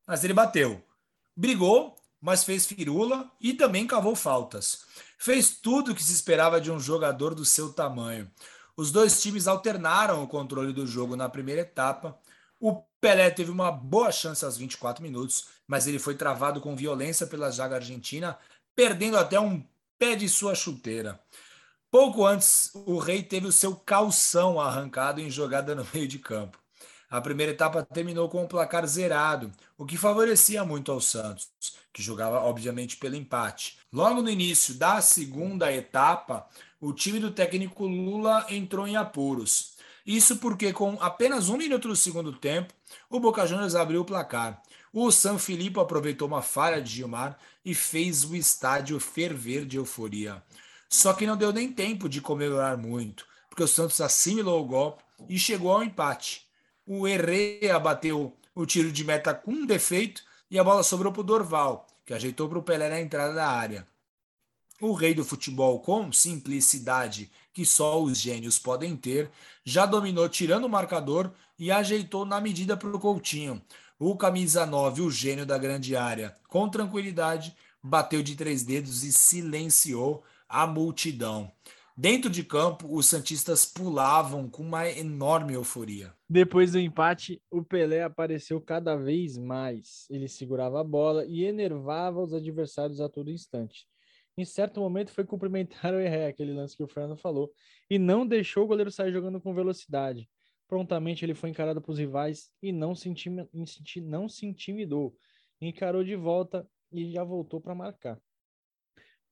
mas 0.07 0.23
ele 0.23 0.35
bateu. 0.35 0.85
Brigou, 1.35 1.97
mas 2.21 2.45
fez 2.45 2.67
firula 2.67 3.31
e 3.41 3.55
também 3.55 3.87
cavou 3.87 4.15
faltas. 4.15 4.85
Fez 5.17 5.51
tudo 5.51 5.93
o 5.93 5.95
que 5.95 6.05
se 6.05 6.13
esperava 6.13 6.61
de 6.61 6.71
um 6.71 6.79
jogador 6.79 7.35
do 7.35 7.45
seu 7.45 7.73
tamanho. 7.73 8.31
Os 8.77 8.93
dois 8.93 9.21
times 9.23 9.47
alternaram 9.47 10.23
o 10.23 10.29
controle 10.29 10.73
do 10.73 10.87
jogo 10.87 11.17
na 11.17 11.29
primeira 11.29 11.63
etapa 11.63 12.19
O 12.61 12.83
Pelé 13.01 13.31
teve 13.31 13.51
uma 13.51 13.73
boa 13.73 14.13
chance 14.13 14.45
aos 14.45 14.59
24 14.59 15.03
minutos, 15.03 15.49
mas 15.67 15.87
ele 15.87 15.99
foi 15.99 16.15
travado 16.15 16.61
com 16.61 16.77
violência 16.77 17.27
pela 17.27 17.51
zaga 17.51 17.77
argentina, 17.77 18.39
perdendo 18.77 19.17
até 19.17 19.41
um 19.41 19.67
pé 19.99 20.15
de 20.15 20.29
sua 20.29 20.55
chuteira. 20.55 21.19
Pouco 21.91 22.25
antes, 22.27 22.71
o 22.75 22.99
Rei 22.99 23.23
teve 23.23 23.47
o 23.47 23.53
seu 23.53 23.75
calção 23.75 24.61
arrancado 24.61 25.23
em 25.23 25.31
jogada 25.31 25.75
no 25.75 25.87
meio 25.93 26.07
de 26.07 26.19
campo. 26.19 26.59
A 27.09 27.21
primeira 27.21 27.53
etapa 27.53 27.83
terminou 27.83 28.29
com 28.29 28.39
o 28.39 28.45
um 28.45 28.47
placar 28.47 28.87
zerado, 28.87 29.51
o 29.77 29.85
que 29.87 29.97
favorecia 29.97 30.65
muito 30.65 30.93
ao 30.93 31.01
Santos, 31.01 31.51
que 31.93 32.03
jogava 32.03 32.41
obviamente 32.41 32.99
pelo 32.99 33.17
empate. 33.17 33.79
Logo 33.93 34.23
no 34.23 34.31
início 34.31 34.75
da 34.75 35.01
segunda 35.01 35.73
etapa, 35.73 36.47
o 36.79 36.93
time 36.93 37.19
do 37.19 37.33
técnico 37.33 37.87
Lula 37.87 38.47
entrou 38.51 38.87
em 38.87 38.97
apuros. 38.97 39.80
Isso 40.07 40.37
porque, 40.37 40.73
com 40.73 40.97
apenas 41.01 41.49
um 41.49 41.57
minuto 41.57 41.89
do 41.89 41.97
segundo 41.97 42.33
tempo, 42.33 42.73
o 43.09 43.21
Boca 43.21 43.47
Juniors 43.47 43.75
abriu 43.75 44.01
o 44.01 44.05
placar. 44.05 44.63
O 44.93 45.11
San 45.11 45.39
Filipe 45.39 45.79
aproveitou 45.79 46.27
uma 46.27 46.43
falha 46.43 46.81
de 46.81 46.91
Gilmar 46.91 47.39
e 47.65 47.75
fez 47.75 48.25
o 48.25 48.35
estádio 48.35 48.99
ferver 48.99 49.65
de 49.65 49.77
euforia. 49.77 50.43
Só 50.89 51.13
que 51.13 51.27
não 51.27 51.37
deu 51.37 51.53
nem 51.53 51.73
tempo 51.73 52.09
de 52.09 52.21
comemorar 52.21 52.77
muito, 52.77 53.25
porque 53.49 53.63
o 53.63 53.69
Santos 53.69 54.01
assimilou 54.01 54.61
o 54.61 54.67
golpe 54.67 55.05
e 55.29 55.39
chegou 55.39 55.73
ao 55.73 55.85
empate. 55.85 56.47
O 56.85 57.07
Herrera 57.07 57.79
bateu 57.79 58.37
o 58.55 58.67
tiro 58.67 58.91
de 58.91 59.05
meta 59.05 59.33
com 59.33 59.65
defeito 59.65 60.23
e 60.51 60.59
a 60.59 60.65
bola 60.65 60.83
sobrou 60.83 61.13
para 61.13 61.21
o 61.21 61.25
Dorval, 61.25 61.87
que 62.05 62.13
ajeitou 62.13 62.49
para 62.49 62.59
o 62.59 62.63
Pelé 62.63 62.89
na 62.89 63.01
entrada 63.01 63.33
da 63.33 63.49
área. 63.49 63.87
O 64.81 64.95
rei 64.95 65.13
do 65.13 65.23
futebol, 65.23 65.79
com 65.81 66.11
simplicidade 66.11 67.31
que 67.53 67.67
só 67.67 68.03
os 68.03 68.19
gênios 68.19 68.59
podem 68.59 68.97
ter, 68.97 69.31
já 69.63 69.85
dominou 69.85 70.27
tirando 70.27 70.65
o 70.65 70.71
marcador 70.71 71.31
e 71.59 71.71
ajeitou 71.71 72.25
na 72.25 72.41
medida 72.41 72.79
para 72.79 72.89
o 72.89 72.99
Coutinho. 72.99 73.61
O 73.99 74.17
camisa 74.17 74.65
9, 74.65 75.03
o 75.03 75.11
gênio 75.11 75.45
da 75.45 75.59
grande 75.59 75.95
área, 75.95 76.35
com 76.49 76.67
tranquilidade, 76.67 77.55
bateu 77.83 78.23
de 78.23 78.35
três 78.35 78.63
dedos 78.63 79.05
e 79.05 79.13
silenciou 79.13 80.25
a 80.49 80.67
multidão. 80.67 81.53
Dentro 81.95 82.31
de 82.31 82.43
campo, 82.43 82.89
os 82.91 83.05
Santistas 83.05 83.67
pulavam 83.67 84.49
com 84.49 84.63
uma 84.63 84.89
enorme 84.89 85.53
euforia. 85.53 86.15
Depois 86.27 86.73
do 86.73 86.81
empate, 86.81 87.43
o 87.51 87.63
Pelé 87.63 88.03
apareceu 88.03 88.59
cada 88.59 88.97
vez 88.97 89.37
mais. 89.37 90.07
Ele 90.09 90.27
segurava 90.27 90.81
a 90.81 90.85
bola 90.85 91.27
e 91.27 91.45
enervava 91.45 92.23
os 92.23 92.33
adversários 92.33 93.03
a 93.03 93.09
todo 93.11 93.31
instante. 93.31 93.87
Em 94.37 94.45
certo 94.45 94.81
momento, 94.81 95.11
foi 95.13 95.25
cumprimentar 95.25 95.93
o 95.95 96.01
Herré, 96.01 96.27
aquele 96.27 96.53
lance 96.53 96.77
que 96.77 96.83
o 96.83 96.89
Fernando 96.89 97.17
falou, 97.17 97.51
e 97.89 97.99
não 97.99 98.27
deixou 98.27 98.65
o 98.65 98.67
goleiro 98.67 98.91
sair 98.91 99.13
jogando 99.13 99.41
com 99.41 99.55
velocidade. 99.55 100.29
Prontamente, 100.69 101.25
ele 101.25 101.35
foi 101.35 101.51
encarado 101.51 101.81
pelos 101.81 101.99
rivais 101.99 102.51
e 102.63 102.73
não 102.73 102.95
se, 102.95 103.13
não 104.03 104.29
se 104.29 104.47
intimidou. 104.47 105.17
Encarou 105.61 106.05
de 106.05 106.15
volta 106.15 106.67
e 106.93 107.11
já 107.11 107.25
voltou 107.25 107.61
para 107.61 107.75
marcar. 107.75 108.19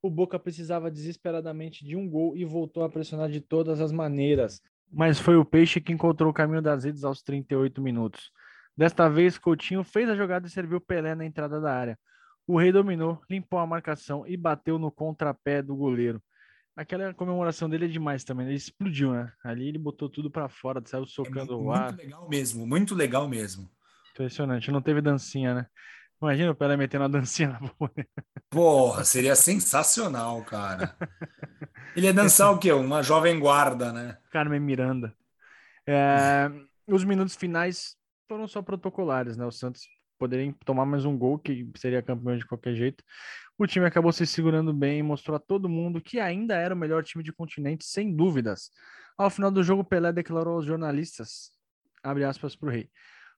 O 0.02 0.10
Boca 0.10 0.38
precisava 0.38 0.90
desesperadamente 0.90 1.84
de 1.84 1.96
um 1.96 2.08
gol 2.08 2.36
e 2.36 2.44
voltou 2.44 2.84
a 2.84 2.88
pressionar 2.88 3.30
de 3.30 3.40
todas 3.40 3.80
as 3.80 3.90
maneiras. 3.90 4.60
Mas 4.90 5.18
foi 5.18 5.36
o 5.36 5.44
Peixe 5.44 5.80
que 5.80 5.92
encontrou 5.92 6.30
o 6.30 6.34
caminho 6.34 6.62
das 6.62 6.84
redes 6.84 7.04
aos 7.04 7.22
38 7.22 7.80
minutos. 7.82 8.30
Desta 8.76 9.08
vez, 9.08 9.36
Coutinho 9.38 9.82
fez 9.82 10.08
a 10.08 10.14
jogada 10.14 10.46
e 10.46 10.50
serviu 10.50 10.80
Pelé 10.80 11.14
na 11.14 11.24
entrada 11.24 11.60
da 11.60 11.72
área. 11.72 11.98
O 12.48 12.58
Rei 12.58 12.72
dominou, 12.72 13.20
limpou 13.28 13.58
a 13.58 13.66
marcação 13.66 14.26
e 14.26 14.34
bateu 14.34 14.78
no 14.78 14.90
contrapé 14.90 15.60
do 15.60 15.76
goleiro. 15.76 16.22
Aquela 16.74 17.12
comemoração 17.12 17.68
dele 17.68 17.84
é 17.84 17.88
demais 17.88 18.24
também. 18.24 18.46
Ele 18.46 18.56
explodiu, 18.56 19.12
né? 19.12 19.30
Ali 19.44 19.68
ele 19.68 19.76
botou 19.76 20.08
tudo 20.08 20.30
para 20.30 20.48
fora, 20.48 20.82
saiu 20.86 21.04
socando 21.04 21.52
é 21.52 21.56
muito, 21.56 21.64
o 21.64 21.70
ar. 21.70 21.92
Muito 21.92 21.98
legal 21.98 22.28
mesmo, 22.28 22.66
muito 22.66 22.94
legal 22.94 23.28
mesmo. 23.28 23.70
Impressionante. 24.12 24.70
Não 24.70 24.80
teve 24.80 25.02
dancinha, 25.02 25.54
né? 25.54 25.66
Imagina 26.22 26.50
o 26.50 26.54
Pelé 26.54 26.74
metendo 26.78 27.02
uma 27.04 27.10
dancinha 27.10 27.50
na 27.50 27.60
boca. 27.78 28.06
Porra, 28.48 29.04
seria 29.04 29.36
sensacional, 29.36 30.42
cara. 30.42 30.96
Ele 31.94 32.06
ia 32.06 32.14
dançar 32.14 32.50
o 32.50 32.58
quê? 32.58 32.72
Uma 32.72 33.02
jovem 33.02 33.38
guarda, 33.38 33.92
né? 33.92 34.16
Carmen 34.30 34.58
Miranda. 34.58 35.14
É, 35.86 36.50
os 36.86 37.04
minutos 37.04 37.36
finais 37.36 37.94
foram 38.26 38.48
só 38.48 38.62
protocolares, 38.62 39.36
né? 39.36 39.44
O 39.44 39.50
Santos 39.50 39.82
poderia 40.18 40.54
tomar 40.64 40.84
mais 40.84 41.04
um 41.04 41.16
gol, 41.16 41.38
que 41.38 41.70
seria 41.76 42.02
campeão 42.02 42.36
de 42.36 42.46
qualquer 42.46 42.74
jeito. 42.74 43.04
O 43.56 43.66
time 43.66 43.86
acabou 43.86 44.12
se 44.12 44.26
segurando 44.26 44.72
bem 44.72 44.98
e 44.98 45.02
mostrou 45.02 45.36
a 45.36 45.40
todo 45.40 45.68
mundo 45.68 46.00
que 46.00 46.20
ainda 46.20 46.54
era 46.54 46.74
o 46.74 46.78
melhor 46.78 47.02
time 47.04 47.22
de 47.22 47.32
continente, 47.32 47.84
sem 47.84 48.14
dúvidas. 48.14 48.70
Ao 49.16 49.30
final 49.30 49.50
do 49.50 49.62
jogo, 49.62 49.84
Pelé 49.84 50.12
declarou 50.12 50.54
aos 50.54 50.66
jornalistas, 50.66 51.52
abre 52.02 52.24
aspas 52.24 52.54
para 52.54 52.68
o 52.68 52.72
rei, 52.72 52.88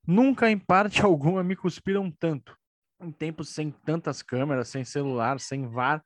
nunca 0.06 0.50
em 0.50 0.58
parte 0.58 1.00
alguma 1.04 1.42
me 1.42 1.56
cuspiram 1.56 2.10
tanto 2.10 2.56
em 3.02 3.10
tempos 3.10 3.48
sem 3.48 3.70
tantas 3.70 4.20
câmeras, 4.20 4.68
sem 4.68 4.84
celular, 4.84 5.40
sem 5.40 5.66
VAR, 5.66 6.04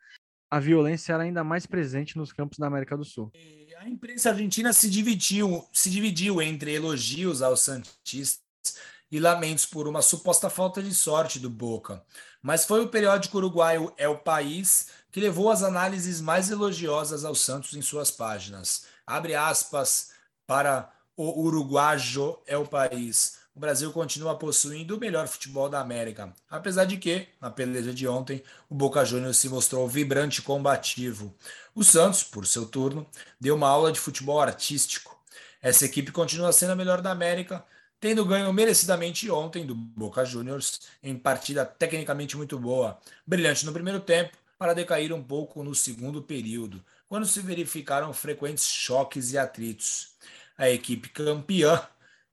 a 0.48 0.60
violência 0.60 1.12
era 1.12 1.24
ainda 1.24 1.42
mais 1.42 1.66
presente 1.66 2.16
nos 2.16 2.32
campos 2.32 2.58
da 2.58 2.68
América 2.68 2.96
do 2.96 3.04
Sul. 3.04 3.32
A 3.78 3.88
imprensa 3.88 4.30
argentina 4.30 4.72
se 4.72 4.88
dividiu, 4.88 5.66
se 5.72 5.90
dividiu 5.90 6.40
entre 6.40 6.72
elogios 6.72 7.42
aos 7.42 7.60
santistas 7.60 8.44
e 9.14 9.20
lamentos 9.20 9.64
por 9.64 9.86
uma 9.86 10.02
suposta 10.02 10.50
falta 10.50 10.82
de 10.82 10.92
sorte 10.92 11.38
do 11.38 11.48
Boca. 11.48 12.02
Mas 12.42 12.64
foi 12.64 12.82
o 12.82 12.88
periódico 12.88 13.36
uruguaio 13.38 13.92
É 13.96 14.08
o 14.08 14.18
País 14.18 14.88
que 15.12 15.20
levou 15.20 15.52
as 15.52 15.62
análises 15.62 16.20
mais 16.20 16.50
elogiosas 16.50 17.24
ao 17.24 17.36
Santos 17.36 17.74
em 17.74 17.80
suas 17.80 18.10
páginas. 18.10 18.86
Abre 19.06 19.36
aspas 19.36 20.10
para 20.48 20.92
o 21.16 21.44
uruguaio 21.44 22.38
É 22.44 22.56
o 22.56 22.66
País 22.66 23.38
o 23.54 23.60
Brasil 23.60 23.92
continua 23.92 24.36
possuindo 24.36 24.96
o 24.96 24.98
melhor 24.98 25.28
futebol 25.28 25.68
da 25.68 25.78
América, 25.78 26.34
apesar 26.50 26.86
de 26.86 26.96
que, 26.96 27.28
na 27.40 27.48
peleja 27.48 27.94
de 27.94 28.08
ontem, 28.08 28.42
o 28.68 28.74
Boca 28.74 29.04
Juniors 29.04 29.36
se 29.36 29.48
mostrou 29.48 29.86
vibrante 29.86 30.40
e 30.40 30.42
combativo. 30.42 31.32
O 31.72 31.84
Santos, 31.84 32.24
por 32.24 32.48
seu 32.48 32.66
turno, 32.66 33.06
deu 33.40 33.54
uma 33.54 33.68
aula 33.68 33.92
de 33.92 34.00
futebol 34.00 34.40
artístico. 34.40 35.16
Essa 35.62 35.84
equipe 35.84 36.10
continua 36.10 36.52
sendo 36.52 36.72
a 36.72 36.76
melhor 36.76 37.00
da 37.00 37.12
América, 37.12 37.64
tendo 38.04 38.22
ganho 38.22 38.52
merecidamente 38.52 39.30
ontem 39.30 39.64
do 39.64 39.74
Boca 39.74 40.26
Juniors 40.26 40.82
em 41.02 41.16
partida 41.16 41.64
tecnicamente 41.64 42.36
muito 42.36 42.58
boa, 42.58 42.98
brilhante 43.26 43.64
no 43.64 43.72
primeiro 43.72 43.98
tempo, 43.98 44.36
para 44.58 44.74
decair 44.74 45.10
um 45.10 45.22
pouco 45.22 45.64
no 45.64 45.74
segundo 45.74 46.20
período, 46.20 46.84
quando 47.08 47.24
se 47.24 47.40
verificaram 47.40 48.12
frequentes 48.12 48.66
choques 48.66 49.32
e 49.32 49.38
atritos. 49.38 50.16
A 50.58 50.68
equipe 50.68 51.08
campeã 51.08 51.80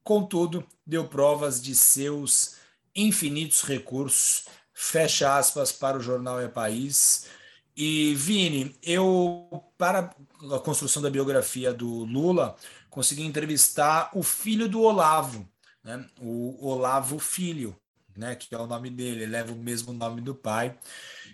Contudo, 0.04 0.68
deu 0.86 1.08
provas 1.08 1.62
de 1.62 1.74
seus 1.74 2.58
infinitos 2.94 3.62
recursos. 3.62 4.48
Fecha 4.74 5.38
aspas 5.38 5.72
para 5.72 5.98
o 5.98 6.02
jornal 6.02 6.38
É 6.42 6.50
País. 6.50 7.28
E 7.78 8.14
Vini, 8.16 8.76
eu 8.84 9.64
para 9.78 10.14
a 10.54 10.60
construção 10.60 11.02
da 11.02 11.10
biografia 11.10 11.74
do 11.74 12.04
Lula 12.04 12.58
consegui 12.90 13.24
entrevistar 13.24 14.10
o 14.14 14.22
filho 14.22 14.68
do 14.68 14.82
Olavo, 14.82 15.48
né? 15.84 16.06
O 16.20 16.68
Olavo 16.68 17.20
Filho, 17.20 17.76
né? 18.16 18.36
Que 18.36 18.54
é 18.54 18.58
o 18.58 18.68
nome 18.68 18.90
dele, 18.90 19.24
ele 19.24 19.32
leva 19.32 19.54
o 19.54 19.56
mesmo 19.56 19.94
nome 19.94 20.22
do 20.22 20.36
pai. 20.36 20.78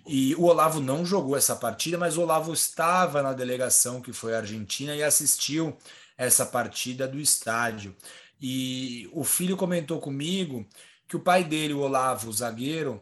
E 0.06 0.36
o 0.36 0.44
Olavo 0.44 0.80
não 0.80 1.06
jogou 1.06 1.36
essa 1.36 1.56
partida, 1.56 1.98
mas 1.98 2.18
o 2.18 2.22
Olavo 2.22 2.54
estava 2.54 3.22
na 3.22 3.34
delegação 3.34 4.02
que 4.02 4.14
foi 4.14 4.34
à 4.36 4.40
Argentina 4.40 4.96
e 4.96 5.04
assistiu 5.04 5.78
essa 6.18 6.46
partida 6.46 7.08
do 7.08 7.20
estádio. 7.20 7.96
E 8.42 9.10
o 9.14 9.24
filho 9.24 9.58
comentou 9.58 10.00
comigo 10.00 10.66
que 11.08 11.16
o 11.16 11.20
pai 11.20 11.44
dele, 11.44 11.74
o 11.74 11.80
Olavo, 11.80 12.30
o 12.30 12.34
zagueiro, 12.34 13.02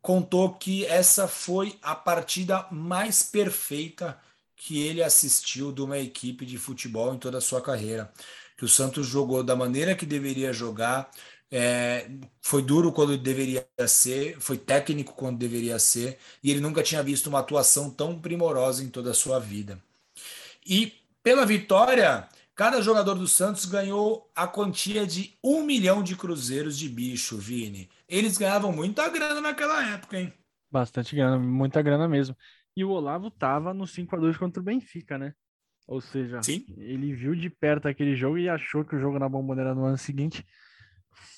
contou 0.00 0.54
que 0.54 0.84
essa 0.86 1.26
foi 1.26 1.78
a 1.82 1.94
partida 1.94 2.66
mais 2.70 3.22
perfeita 3.22 4.18
que 4.54 4.80
ele 4.80 5.02
assistiu 5.02 5.72
de 5.72 5.82
uma 5.82 5.98
equipe 5.98 6.46
de 6.46 6.58
futebol 6.58 7.14
em 7.14 7.18
toda 7.18 7.38
a 7.38 7.40
sua 7.40 7.60
carreira. 7.60 8.12
Que 8.56 8.64
o 8.64 8.68
Santos 8.68 9.06
jogou 9.06 9.42
da 9.42 9.54
maneira 9.54 9.94
que 9.94 10.06
deveria 10.06 10.52
jogar, 10.52 11.10
é, 11.50 12.08
foi 12.40 12.62
duro 12.62 12.92
quando 12.92 13.16
deveria 13.18 13.66
ser, 13.86 14.40
foi 14.40 14.56
técnico 14.58 15.12
quando 15.14 15.38
deveria 15.38 15.78
ser, 15.78 16.18
e 16.42 16.50
ele 16.50 16.60
nunca 16.60 16.82
tinha 16.82 17.02
visto 17.02 17.26
uma 17.28 17.40
atuação 17.40 17.90
tão 17.90 18.18
primorosa 18.18 18.82
em 18.82 18.88
toda 18.88 19.10
a 19.10 19.14
sua 19.14 19.38
vida. 19.38 19.78
E 20.66 20.92
pela 21.22 21.44
vitória, 21.44 22.28
Cada 22.56 22.80
jogador 22.80 23.16
do 23.16 23.28
Santos 23.28 23.66
ganhou 23.66 24.30
a 24.34 24.48
quantia 24.48 25.06
de 25.06 25.38
um 25.44 25.62
milhão 25.62 26.02
de 26.02 26.16
cruzeiros 26.16 26.78
de 26.78 26.88
bicho, 26.88 27.36
Vini. 27.36 27.86
Eles 28.08 28.38
ganhavam 28.38 28.72
muita 28.72 29.06
grana 29.10 29.42
naquela 29.42 29.92
época, 29.92 30.18
hein? 30.18 30.32
Bastante 30.70 31.14
grana, 31.14 31.38
muita 31.38 31.82
grana 31.82 32.08
mesmo. 32.08 32.34
E 32.74 32.82
o 32.82 32.88
Olavo 32.88 33.30
tava 33.30 33.74
no 33.74 33.86
5 33.86 34.16
a 34.16 34.18
2 34.18 34.38
contra 34.38 34.62
o 34.62 34.64
Benfica, 34.64 35.18
né? 35.18 35.34
Ou 35.86 36.00
seja, 36.00 36.42
Sim. 36.42 36.64
ele 36.78 37.14
viu 37.14 37.34
de 37.34 37.48
perto 37.48 37.86
aquele 37.86 38.16
jogo 38.16 38.38
e 38.38 38.48
achou 38.48 38.84
que 38.84 38.96
o 38.96 38.98
jogo 38.98 39.18
na 39.18 39.28
Bomboneira 39.28 39.74
no 39.74 39.84
ano 39.84 39.98
seguinte 39.98 40.44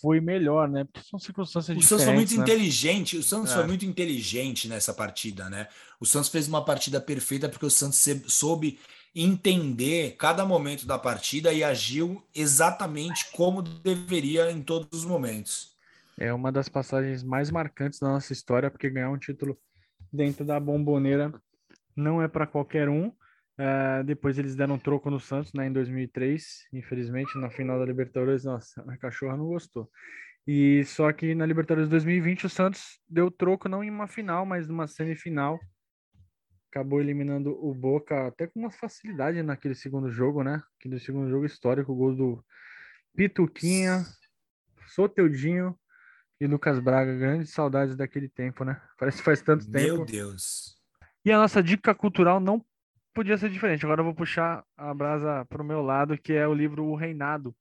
foi 0.00 0.20
melhor, 0.20 0.68
né? 0.68 0.84
Porque 0.84 1.06
são 1.06 1.18
circunstâncias 1.18 1.76
o 1.76 1.80
diferentes. 1.80 1.86
O 1.86 1.88
Santos 1.88 2.04
foi 2.04 2.14
muito 2.14 2.36
né? 2.36 2.42
inteligente, 2.42 3.16
o 3.16 3.22
Santos 3.22 3.52
é. 3.52 3.54
foi 3.54 3.66
muito 3.66 3.84
inteligente 3.84 4.68
nessa 4.68 4.94
partida, 4.94 5.50
né? 5.50 5.68
O 6.00 6.06
Santos 6.06 6.30
fez 6.30 6.48
uma 6.48 6.64
partida 6.64 7.00
perfeita 7.00 7.48
porque 7.48 7.66
o 7.66 7.70
Santos 7.70 8.02
soube 8.26 8.78
entender 9.14 10.16
cada 10.16 10.44
momento 10.44 10.86
da 10.86 10.98
partida 10.98 11.52
e 11.52 11.64
agiu 11.64 12.22
exatamente 12.34 13.30
como 13.32 13.62
deveria 13.62 14.50
em 14.50 14.62
todos 14.62 15.00
os 15.00 15.04
momentos. 15.04 15.76
É 16.18 16.32
uma 16.32 16.50
das 16.50 16.68
passagens 16.68 17.22
mais 17.22 17.50
marcantes 17.50 18.00
da 18.00 18.08
nossa 18.08 18.32
história, 18.32 18.70
porque 18.70 18.90
ganhar 18.90 19.10
um 19.10 19.18
título 19.18 19.58
dentro 20.12 20.44
da 20.44 20.58
bomboneira 20.58 21.32
não 21.94 22.22
é 22.22 22.28
para 22.28 22.46
qualquer 22.46 22.88
um. 22.88 23.12
Uh, 23.58 24.04
depois 24.04 24.38
eles 24.38 24.54
deram 24.54 24.76
um 24.76 24.78
troco 24.78 25.10
no 25.10 25.18
Santos, 25.18 25.52
né, 25.52 25.66
em 25.66 25.72
2003. 25.72 26.68
Infelizmente, 26.72 27.36
na 27.38 27.50
final 27.50 27.78
da 27.78 27.84
Libertadores, 27.84 28.44
nossa, 28.44 28.84
a 28.88 28.96
cachorra 28.96 29.36
não 29.36 29.46
gostou. 29.46 29.90
E 30.46 30.84
só 30.84 31.12
que 31.12 31.34
na 31.34 31.44
Libertadores 31.44 31.90
2020 31.90 32.46
o 32.46 32.48
Santos 32.48 33.00
deu 33.08 33.30
troco 33.30 33.68
não 33.68 33.82
em 33.82 33.90
uma 33.90 34.06
final, 34.06 34.46
mas 34.46 34.68
numa 34.68 34.86
semifinal. 34.86 35.58
Acabou 36.70 37.00
eliminando 37.00 37.50
o 37.62 37.74
Boca 37.74 38.28
até 38.28 38.46
com 38.46 38.60
uma 38.60 38.70
facilidade 38.70 39.42
naquele 39.42 39.74
segundo 39.74 40.10
jogo, 40.10 40.44
né? 40.44 40.62
Aquele 40.78 41.00
segundo 41.00 41.28
jogo 41.28 41.44
histórico, 41.44 41.92
o 41.92 41.96
gol 41.96 42.14
do 42.14 42.44
Pituquinha, 43.16 44.04
Soteudinho 44.86 45.78
e 46.40 46.46
Lucas 46.46 46.78
Braga. 46.78 47.16
Grandes 47.16 47.50
saudades 47.50 47.96
daquele 47.96 48.28
tempo, 48.28 48.64
né? 48.64 48.80
Parece 48.98 49.18
que 49.18 49.24
faz 49.24 49.42
tanto 49.42 49.68
Meu 49.68 49.82
tempo. 49.82 49.96
Meu 49.96 50.04
Deus. 50.04 50.76
E 51.24 51.32
a 51.32 51.38
nossa 51.38 51.62
dica 51.62 51.94
cultural 51.94 52.38
não 52.38 52.64
podia 53.18 53.36
ser 53.36 53.50
diferente. 53.50 53.84
Agora 53.84 54.00
eu 54.00 54.04
vou 54.04 54.14
puxar 54.14 54.64
a 54.76 54.94
brasa 54.94 55.44
para 55.46 55.60
o 55.60 55.64
meu 55.64 55.82
lado, 55.82 56.16
que 56.16 56.32
é 56.34 56.46
o 56.46 56.54
livro 56.54 56.84
O 56.84 56.94
Reinado, 56.94 57.52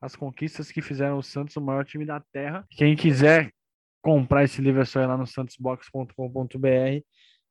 as 0.00 0.16
conquistas 0.16 0.72
que 0.72 0.82
fizeram 0.82 1.16
o 1.16 1.22
Santos 1.22 1.54
o 1.54 1.60
maior 1.60 1.84
time 1.84 2.04
da 2.04 2.20
Terra. 2.32 2.66
Quem 2.70 2.96
quiser 2.96 3.52
comprar 4.02 4.42
esse 4.42 4.60
livro 4.60 4.82
é 4.82 4.84
só 4.84 5.00
ir 5.00 5.06
lá 5.06 5.16
no 5.16 5.24
santosbox.com.br. 5.24 7.04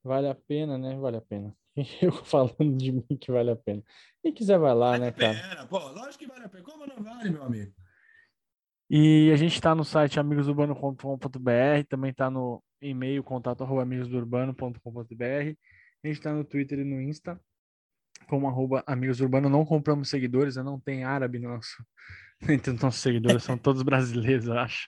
Vale 0.04 0.28
a 0.28 0.36
pena, 0.36 0.78
né? 0.78 0.98
Vale 0.98 1.16
a 1.16 1.22
pena. 1.22 1.56
Eu 2.02 2.12
falando 2.12 2.76
de 2.76 2.92
mim 2.92 3.18
que 3.18 3.32
vale 3.32 3.52
a 3.52 3.56
pena. 3.56 3.82
Quem 4.22 4.34
quiser 4.34 4.60
vai 4.60 4.76
lá, 4.76 4.92
vale 4.92 5.06
né, 5.06 5.12
cara? 5.14 5.34
Pena. 5.34 5.66
Pô, 5.68 5.80
lógico 5.80 6.26
que 6.26 6.28
vale 6.28 6.44
a 6.44 6.50
pena. 6.50 6.64
Como 6.66 6.86
não 6.86 7.02
vale, 7.02 7.30
meu 7.30 7.44
amigo? 7.44 7.72
E 8.90 9.32
a 9.32 9.38
gente 9.38 9.54
está 9.54 9.74
no 9.74 9.86
site 9.86 10.20
amigosurbano.com.br, 10.20 11.88
também 11.88 12.12
está 12.12 12.30
no 12.30 12.62
e-mail 12.82 13.24
contato 13.24 13.64
amigosdourbano.com.br 13.64 15.56
a 16.06 16.08
gente 16.08 16.20
está 16.20 16.32
no 16.32 16.44
Twitter 16.44 16.80
e 16.80 16.84
no 16.84 17.02
Insta, 17.02 17.40
como 18.28 18.48
arroba 18.48 18.84
Amigos 18.86 19.20
Urbano. 19.20 19.50
Não 19.50 19.66
compramos 19.66 20.10
seguidores, 20.10 20.56
não 20.58 20.80
tem 20.80 21.04
árabe 21.04 21.40
nosso. 21.40 21.84
Entre 22.48 22.72
os 22.72 22.82
nossos 22.82 23.02
seguidores, 23.02 23.44
são 23.44 23.58
todos 23.58 23.82
brasileiros, 23.82 24.46
eu 24.46 24.58
acho. 24.58 24.88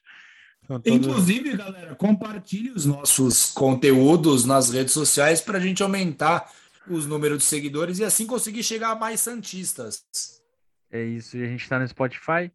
Todos... 0.67 0.91
Inclusive, 0.91 1.55
galera, 1.55 1.95
compartilhe 1.95 2.71
os 2.71 2.85
nossos 2.85 3.51
conteúdos 3.51 4.45
nas 4.45 4.69
redes 4.69 4.93
sociais 4.93 5.39
para 5.39 5.57
a 5.57 5.61
gente 5.61 5.81
aumentar 5.81 6.51
os 6.89 7.05
números 7.05 7.39
de 7.39 7.43
seguidores 7.45 7.99
e 7.99 8.03
assim 8.03 8.25
conseguir 8.25 8.63
chegar 8.63 8.91
a 8.91 8.95
mais 8.95 9.21
Santistas. 9.21 10.03
É 10.91 11.03
isso, 11.03 11.37
e 11.37 11.43
a 11.43 11.47
gente 11.47 11.61
está 11.61 11.79
no 11.79 11.87
Spotify, 11.87 12.51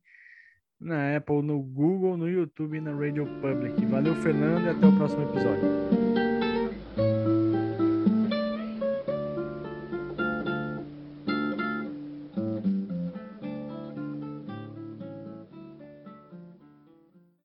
na 0.81 1.17
Apple, 1.17 1.43
no 1.43 1.61
Google, 1.61 2.17
no 2.17 2.29
YouTube 2.29 2.77
e 2.77 2.81
na 2.81 2.95
Radio 2.95 3.27
Public. 3.41 3.85
Valeu, 3.87 4.15
Fernando, 4.17 4.67
e 4.67 4.69
até 4.71 4.87
o 4.87 4.97
próximo 4.97 5.23
episódio. 5.23 6.02